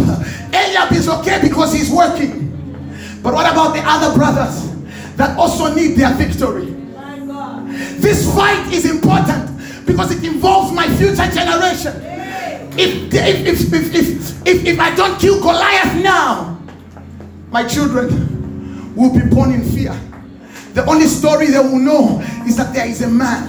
Eliab 0.55 0.92
is 0.92 1.09
okay 1.09 1.40
because 1.42 1.72
he's 1.72 1.90
working. 1.90 2.44
But 3.22 3.35
what 3.35 3.51
about 3.51 3.75
the 3.75 3.83
other 3.85 4.16
brothers 4.16 4.70
that 5.16 5.37
also 5.37 5.75
need 5.75 5.96
their 5.96 6.14
victory? 6.14 6.72
This 7.99 8.33
fight 8.35 8.72
is 8.72 8.88
important 8.88 9.87
because 9.87 10.11
it 10.12 10.25
involves 10.25 10.72
my 10.72 10.87
future 10.96 11.29
generation. 11.31 12.15
If, 12.79 13.12
if, 13.15 13.73
if, 13.73 14.47
if, 14.47 14.67
if, 14.67 14.81
I 14.81 14.95
don't 14.95 15.19
kill 15.19 15.41
Goliath 15.41 16.03
now, 16.03 16.59
my 17.51 17.67
children 17.67 18.95
will 18.95 19.12
be 19.12 19.21
born 19.29 19.53
in 19.53 19.65
fear. 19.65 19.99
The 20.75 20.85
only 20.87 21.07
story 21.07 21.47
they 21.47 21.59
will 21.59 21.79
know 21.79 22.21
is 22.47 22.57
that 22.57 22.75
there 22.75 22.87
is 22.87 23.03
a 23.03 23.09
man 23.09 23.49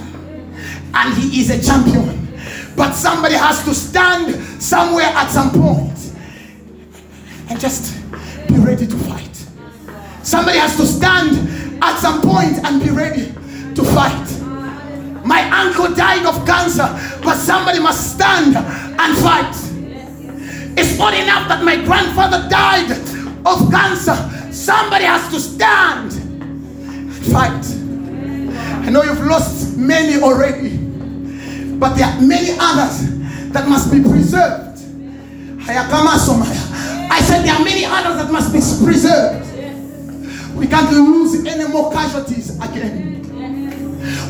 and 0.94 1.14
he 1.14 1.40
is 1.40 1.50
a 1.50 1.62
champion. 1.62 2.28
But 2.74 2.92
somebody 2.92 3.34
has 3.34 3.62
to 3.64 3.74
stand 3.74 4.34
somewhere 4.62 5.04
at 5.06 5.28
some 5.30 5.50
point 5.50 6.14
and 7.50 7.60
just 7.60 7.94
be 8.48 8.58
ready 8.58 8.86
to 8.86 8.96
fight. 8.96 9.44
Somebody 10.22 10.58
has 10.58 10.76
to 10.76 10.86
stand 10.86 11.82
at 11.82 11.98
some 11.98 12.22
point 12.22 12.64
and 12.64 12.82
be 12.82 12.90
ready 12.90 13.32
to 13.74 13.84
fight. 13.84 14.37
My 15.28 15.42
uncle 15.50 15.94
died 15.94 16.24
of 16.24 16.46
cancer, 16.46 16.88
but 17.22 17.36
somebody 17.36 17.80
must 17.80 18.14
stand 18.14 18.56
and 18.56 19.18
fight. 19.18 19.54
It's 20.78 20.98
not 20.98 21.12
enough 21.12 21.48
that 21.48 21.62
my 21.62 21.76
grandfather 21.84 22.48
died 22.48 22.90
of 23.44 23.70
cancer. 23.70 24.16
Somebody 24.50 25.04
has 25.04 25.30
to 25.30 25.38
stand 25.38 26.12
and 26.14 27.12
fight. 27.26 27.62
I 28.86 28.88
know 28.88 29.02
you've 29.02 29.26
lost 29.26 29.76
many 29.76 30.18
already, 30.18 30.78
but 31.76 31.94
there 31.94 32.06
are 32.06 32.20
many 32.22 32.56
others 32.58 33.10
that 33.52 33.68
must 33.68 33.92
be 33.92 34.00
preserved. 34.00 34.80
I 35.68 37.20
said 37.20 37.44
there 37.44 37.54
are 37.54 37.64
many 37.64 37.84
others 37.84 38.16
that 38.16 38.32
must 38.32 38.50
be 38.50 38.60
preserved. 38.82 39.44
We 40.56 40.66
can't 40.66 40.90
lose 40.90 41.44
any 41.44 41.68
more 41.70 41.92
casualties 41.92 42.56
again. 42.56 43.17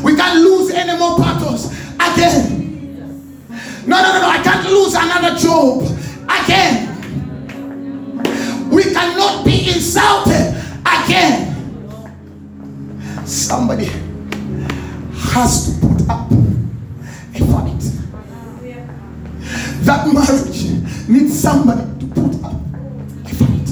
We 0.03 0.15
can't 0.15 0.39
lose 0.41 0.71
any 0.71 0.97
more 0.97 1.17
battles 1.17 1.71
again. 1.99 2.59
No, 3.85 4.01
no, 4.01 4.13
no, 4.13 4.21
no. 4.21 4.29
I 4.29 4.41
can't 4.43 4.69
lose 4.69 4.93
another 4.93 5.35
Job 5.37 5.83
again. 6.29 6.87
We 8.69 8.83
cannot 8.83 9.45
be 9.45 9.69
insulted 9.69 10.55
again. 10.85 11.55
Somebody 13.25 13.85
has 15.15 15.65
to 15.65 15.87
put 15.87 16.09
up 16.09 16.31
a 16.31 17.39
fight. 17.39 17.83
That 19.85 20.07
marriage 20.13 21.09
needs 21.09 21.39
somebody 21.39 21.81
to 21.99 22.07
put 22.13 22.43
up 22.43 22.53
a 23.25 23.35
fight. 23.35 23.69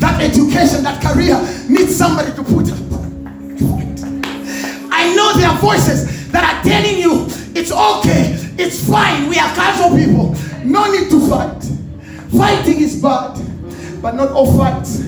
That 0.00 0.20
education, 0.20 0.82
that 0.84 1.00
career 1.02 1.40
needs 1.68 1.94
somebody 1.96 2.32
to 2.34 2.42
put 2.42 2.70
up 2.72 2.95
I 5.06 5.14
know 5.14 5.34
there 5.34 5.48
are 5.48 5.58
voices 5.58 6.32
that 6.32 6.42
are 6.42 6.62
telling 6.64 6.98
you 6.98 7.26
it's 7.54 7.70
okay, 7.70 8.34
it's 8.58 8.88
fine, 8.88 9.28
we 9.28 9.38
are 9.38 9.54
casual 9.54 9.96
people. 9.96 10.34
No 10.64 10.90
need 10.90 11.08
to 11.10 11.28
fight. 11.30 11.62
Fighting 12.36 12.80
is 12.80 13.00
bad, 13.00 13.38
but 14.02 14.16
not 14.16 14.32
all 14.32 14.58
fights 14.58 15.02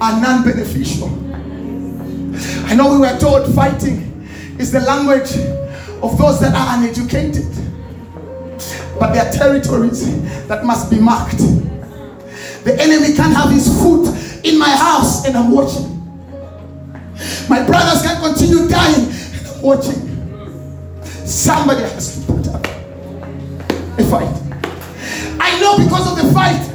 are 0.00 0.20
non 0.20 0.42
beneficial. 0.42 1.08
I 2.66 2.74
know 2.74 2.90
we 2.92 2.98
were 2.98 3.16
told 3.20 3.54
fighting 3.54 4.26
is 4.58 4.72
the 4.72 4.80
language 4.80 5.30
of 6.02 6.18
those 6.18 6.40
that 6.40 6.52
are 6.52 6.76
uneducated, 6.76 7.46
but 8.98 9.12
there 9.12 9.24
are 9.24 9.32
territories 9.32 10.02
that 10.48 10.64
must 10.64 10.90
be 10.90 10.98
marked. 10.98 11.38
The 12.64 12.76
enemy 12.80 13.14
can't 13.14 13.36
have 13.36 13.50
his 13.52 13.68
foot 13.80 14.08
in 14.44 14.58
my 14.58 14.70
house 14.70 15.24
and 15.24 15.36
I'm 15.36 15.52
watching. 15.52 15.86
My 17.48 17.64
brothers 17.64 18.02
can 18.02 18.20
continue 18.22 18.68
dying 18.68 19.19
watching. 19.62 20.08
Somebody 21.02 21.82
has 21.82 22.24
to 22.26 22.32
put 22.32 22.48
up 22.48 22.64
a 22.64 24.04
fight. 24.04 24.34
I 25.40 25.60
know 25.60 25.78
because 25.78 26.10
of 26.10 26.26
the 26.26 26.32
fight, 26.32 26.66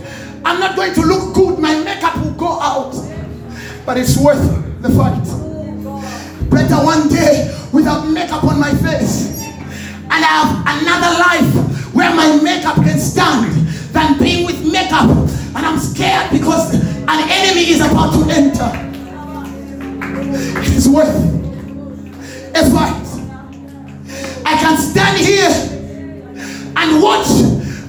I'm 0.46 0.60
not 0.60 0.76
going 0.76 0.94
to 0.94 1.02
look 1.02 1.34
good. 1.34 1.60
My 1.60 1.84
makeup 1.84 2.18
will 2.18 2.34
go 2.34 2.60
out. 2.60 2.94
But 3.86 3.98
it's 3.98 4.18
worth 4.18 4.82
the 4.82 4.90
fight. 4.90 5.24
Better 6.50 6.84
one 6.84 7.10
day 7.10 7.54
without 7.74 8.08
makeup 8.08 8.44
on 8.44 8.60
my 8.60 8.72
face. 8.76 9.42
And 9.44 10.24
I 10.24 10.28
have 10.28 10.82
another 10.82 11.18
life 11.20 11.94
where 11.94 12.14
my 12.16 12.40
makeup 12.42 12.76
can 12.76 13.00
stand 13.00 13.68
than 13.94 14.18
being 14.20 14.46
with 14.46 14.64
makeup. 14.72 15.10
And 15.56 15.66
I'm 15.66 15.80
scared 15.80 16.32
because 16.32 16.74
an 16.74 17.30
enemy 17.30 17.70
is 17.70 17.82
about 17.82 18.14
to 18.14 18.32
enter. 18.32 18.72
It 20.62 20.74
is 20.74 20.88
worth 20.88 21.45
a 22.56 22.72
fight. 22.72 23.06
I 24.46 24.56
can 24.58 24.78
stand 24.78 25.18
here 25.18 25.50
and 26.78 27.02
watch 27.02 27.28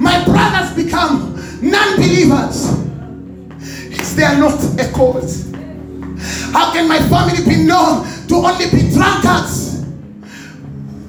my 0.01 0.25
brothers 0.25 0.75
become 0.75 1.35
non 1.63 1.97
believers. 1.97 2.73
Is 3.99 4.17
there 4.17 4.37
not 4.39 4.61
a 4.81 4.91
cause? 4.93 5.53
How 6.53 6.73
can 6.73 6.89
my 6.89 6.99
family 7.09 7.45
be 7.45 7.63
known 7.63 8.07
to 8.29 8.35
only 8.35 8.71
be 8.71 8.91
drunkards? 8.93 9.85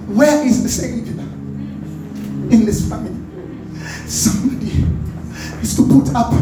Where 0.08 0.46
is 0.46 0.62
the 0.64 0.70
Savior 0.70 1.20
in 2.52 2.66
this 2.66 2.88
family? 2.88 3.14
Somebody 4.08 4.86
is 5.62 5.76
to 5.78 5.88
put 5.88 6.14
up 6.14 6.34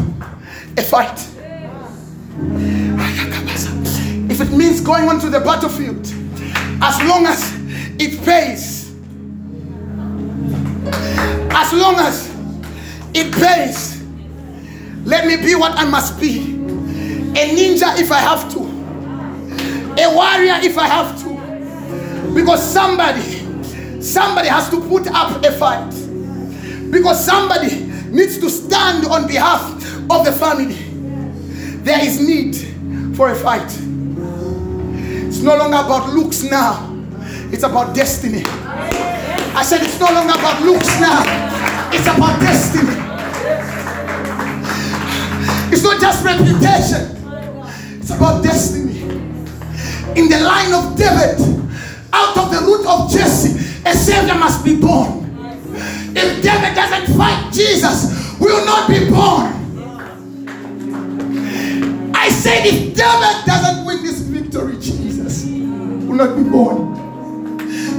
a 0.77 0.81
fight. 0.81 1.19
If 4.29 4.41
it 4.41 4.51
means 4.51 4.81
going 4.81 5.07
onto 5.07 5.29
the 5.29 5.39
battlefield, 5.39 6.05
as 6.85 7.01
long 7.01 7.25
as 7.25 7.41
it 7.99 8.23
pays. 8.23 8.93
As 11.51 11.73
long 11.73 11.95
as 11.95 12.29
it 13.15 13.33
pays. 13.33 14.03
Let 15.03 15.25
me 15.25 15.37
be 15.37 15.55
what 15.55 15.71
I 15.71 15.85
must 15.85 16.19
be. 16.19 16.53
A 17.37 17.55
ninja 17.55 17.99
if 17.99 18.11
I 18.11 18.19
have 18.19 18.53
to. 18.53 18.59
A 19.99 20.15
warrior 20.15 20.59
if 20.61 20.77
I 20.77 20.87
have 20.87 21.19
to. 21.23 22.33
Because 22.35 22.61
somebody, 22.63 24.01
somebody 24.01 24.49
has 24.49 24.69
to 24.69 24.79
put 24.87 25.07
up 25.07 25.43
a 25.43 25.51
fight. 25.53 25.89
Because 26.91 27.25
somebody 27.25 27.85
needs 28.11 28.37
to 28.37 28.49
stand 28.49 29.05
on 29.07 29.25
behalf 29.25 29.73
of 30.11 30.23
the 30.23 30.31
family. 30.31 30.75
There 31.83 32.05
is 32.05 32.19
need 32.19 33.15
for 33.17 33.31
a 33.31 33.35
fight. 33.35 33.71
It's 35.35 35.43
no 35.43 35.57
longer 35.57 35.75
about 35.75 36.13
looks 36.13 36.43
now, 36.43 36.95
it's 37.51 37.63
about 37.63 37.93
destiny. 37.93 38.43
I 38.47 39.63
said 39.65 39.81
it's 39.83 39.99
no 39.99 40.05
longer 40.05 40.31
about 40.31 40.61
looks 40.61 40.87
now, 40.97 41.23
it's 41.91 42.07
about 42.07 42.39
destiny. 42.39 42.95
It's 45.73 45.83
not 45.83 45.99
just 45.99 46.23
reputation, 46.23 47.19
it's 47.99 48.11
about 48.11 48.45
destiny. 48.45 49.01
In 50.15 50.29
the 50.29 50.39
line 50.39 50.71
of 50.71 50.95
David, 50.95 51.41
out 52.13 52.37
of 52.37 52.51
the 52.51 52.61
root 52.61 52.87
of 52.87 53.11
Jesse, 53.11 53.59
a 53.85 53.93
savior 53.93 54.35
must 54.35 54.63
be 54.63 54.79
born. 54.79 55.35
If 56.15 56.41
David 56.43 56.75
doesn't 56.75 57.13
fight, 57.17 57.51
Jesus 57.51 58.39
will 58.39 58.65
not 58.65 58.87
be 58.87 59.09
born. 59.09 59.64
I 62.25 62.29
said, 62.29 62.65
if 62.65 62.95
David 62.95 63.45
doesn't 63.45 63.85
win 63.85 64.01
this 64.01 64.17
victory, 64.21 64.79
Jesus 64.79 65.45
will 65.45 66.15
not 66.15 66.35
be 66.35 66.41
born. 66.41 66.95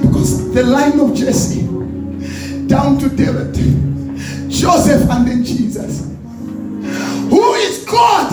Because 0.02 0.52
the 0.52 0.64
line 0.64 0.98
of 0.98 1.14
Jesse 1.14 1.62
down 2.66 2.98
to 2.98 3.08
David, 3.08 3.54
Joseph, 4.50 5.08
and 5.08 5.28
then 5.28 5.44
Jesus. 5.44 6.10
Who 7.30 7.54
is 7.54 7.84
God 7.84 8.32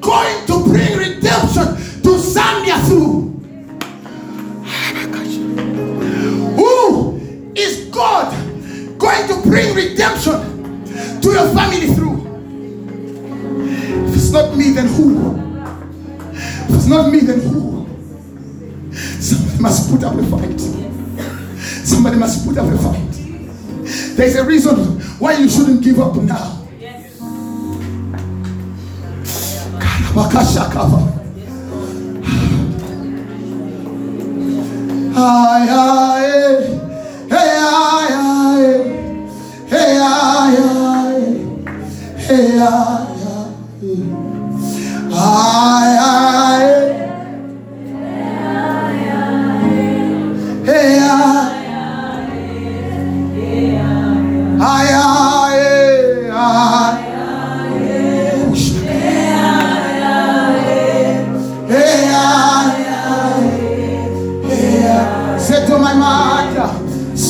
going 0.00 0.44
to 0.48 0.64
bring 0.64 0.98
redemption 0.98 1.66
to 2.02 2.18
Zambia 2.18 2.84
through? 2.88 3.30
Who 6.56 7.52
is 7.54 7.84
God 7.92 8.34
going 8.98 9.28
to 9.28 9.40
bring 9.48 9.72
redemption 9.76 11.20
to 11.20 11.30
your 11.30 11.54
family 11.54 11.94
through? 11.94 12.07
Not 16.88 17.10
me, 17.10 17.20
then 17.20 17.40
who? 17.40 17.86
Somebody 18.92 19.60
must 19.60 19.90
put 19.90 20.02
up 20.04 20.14
a 20.14 20.22
fight. 20.24 20.60
Somebody 21.86 22.16
must 22.16 22.46
put 22.46 22.58
up 22.58 22.66
a 22.72 22.78
fight. 22.78 24.16
There's 24.16 24.36
a 24.36 24.44
reason 24.44 25.00
why 25.18 25.34
you 25.34 25.48
shouldn't 25.48 25.82
give 25.82 26.00
up 26.00 26.16
now. 26.16 26.66
Ay, 35.20 35.66
ay, 35.68 36.22
hey, 37.28 37.58
ay, 37.60 37.98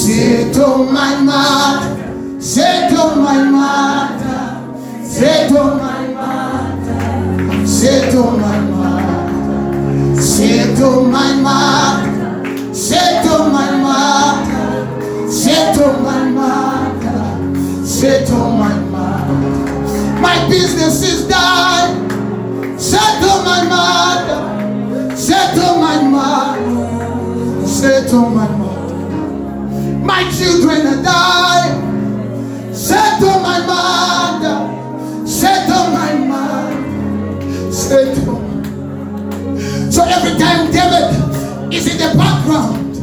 Settle 0.08 0.84
my 0.84 1.20
matter, 1.20 2.40
settle 2.40 3.16
my 3.16 3.44
matter, 3.44 5.04
settle 5.04 5.74
my 5.74 6.06
matter, 6.08 7.66
settle 7.66 8.30
my 8.38 8.58
matter, 8.58 10.16
settle 10.18 11.04
my 11.04 11.34
matter, 11.42 12.74
settle 12.74 13.50
my 13.50 13.70
matter, 13.82 15.30
settle 15.30 16.00
my 16.00 16.24
matter, 16.30 17.86
settle 17.86 18.50
my 18.52 18.74
matter. 18.80 20.20
My 20.22 20.48
business 20.48 21.02
is 21.02 21.28
done. 21.28 22.08
Settle 22.78 23.42
my 23.42 23.64
matter, 23.64 23.97
My 30.18 30.28
children 30.32 31.04
dying. 31.04 32.74
Settle 32.74 33.38
my 33.38 33.64
mother. 33.64 35.24
Settle 35.24 35.92
my 35.92 36.12
mind. 36.12 37.72
Settle. 37.72 38.42
So 39.92 40.02
every 40.02 40.36
time 40.36 40.72
David 40.72 41.72
is 41.72 41.86
in 41.86 41.98
the 41.98 42.18
background, 42.18 42.96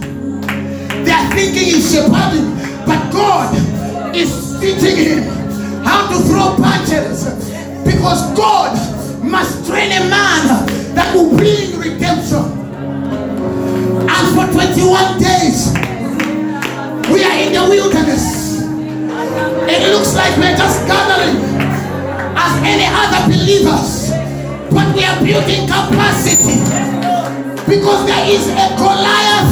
they 1.06 1.12
are 1.12 1.30
thinking 1.32 1.64
he's 1.64 1.90
shepherding, 1.90 2.52
but 2.86 3.10
God 3.14 4.14
is 4.14 4.60
teaching 4.60 4.98
him 4.98 5.24
how 5.86 6.12
to 6.12 6.22
throw 6.28 6.58
punches 6.62 7.24
because 7.86 8.36
God 8.36 8.76
must 9.24 9.66
train 9.66 9.90
a 9.94 10.10
man 10.10 10.68
that 10.94 11.16
will 11.16 11.30
bring 11.30 11.80
redemption. 11.80 12.44
And 14.04 14.36
for 14.36 14.52
21 14.52 15.18
days, 15.20 15.95
we 17.12 17.24
are 17.24 17.38
in 17.38 17.54
the 17.54 17.62
wilderness. 17.70 18.62
It 19.68 19.92
looks 19.94 20.16
like 20.16 20.36
we're 20.38 20.56
just 20.56 20.88
gathering 20.88 21.38
as 22.38 22.54
any 22.64 22.86
other 22.90 23.28
believers, 23.28 24.10
but 24.72 24.96
we 24.96 25.04
are 25.04 25.20
building 25.24 25.68
capacity 25.68 26.60
because 27.68 28.06
there 28.06 28.26
is 28.30 28.48
a 28.50 28.76
Goliath. 28.78 29.52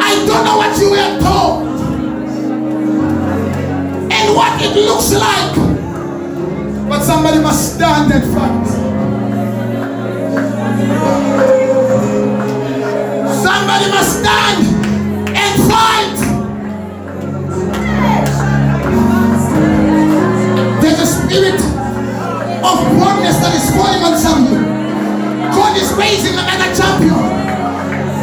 I 0.00 0.24
don't 0.26 0.44
know 0.44 0.56
what 0.56 0.78
you 0.78 0.90
were 0.90 1.20
told 1.20 1.64
and 4.12 4.34
what 4.36 4.60
it 4.62 4.76
looks 4.76 5.12
like, 5.12 5.54
but 6.88 7.02
somebody 7.02 7.38
must 7.40 7.74
stand 7.76 8.12
and 8.12 8.34
fight. 8.34 8.84
Somebody 13.84 14.00
must 14.00 14.20
stand 14.20 14.64
and 15.36 15.54
fight. 15.68 16.16
There's 20.80 21.00
a 21.00 21.06
spirit 21.06 21.60
of 22.64 22.76
progress 22.96 23.36
that 23.44 23.52
is 23.52 23.68
falling 23.76 24.00
on 24.00 24.16
some 24.16 24.44
you. 24.48 24.60
God 25.52 25.76
is 25.76 25.92
raising 26.00 26.32
another 26.32 26.72
champion. 26.72 27.12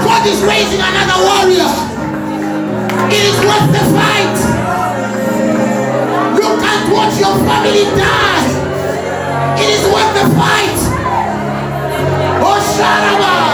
God 0.02 0.26
is 0.26 0.42
raising 0.42 0.82
another 0.82 1.30
warrior. 1.30 1.70
It 3.14 3.22
is 3.22 3.38
worth 3.46 3.70
the 3.70 3.86
fight. 3.94 4.38
You 6.42 6.50
can't 6.58 6.86
watch 6.90 7.20
your 7.22 7.38
family 7.46 7.86
die. 8.02 8.50
It 9.62 9.70
is 9.70 9.84
worth 9.94 10.10
the 10.18 10.26
fight. 10.34 10.80
Oh, 12.42 12.58
Sharaba. 12.74 13.51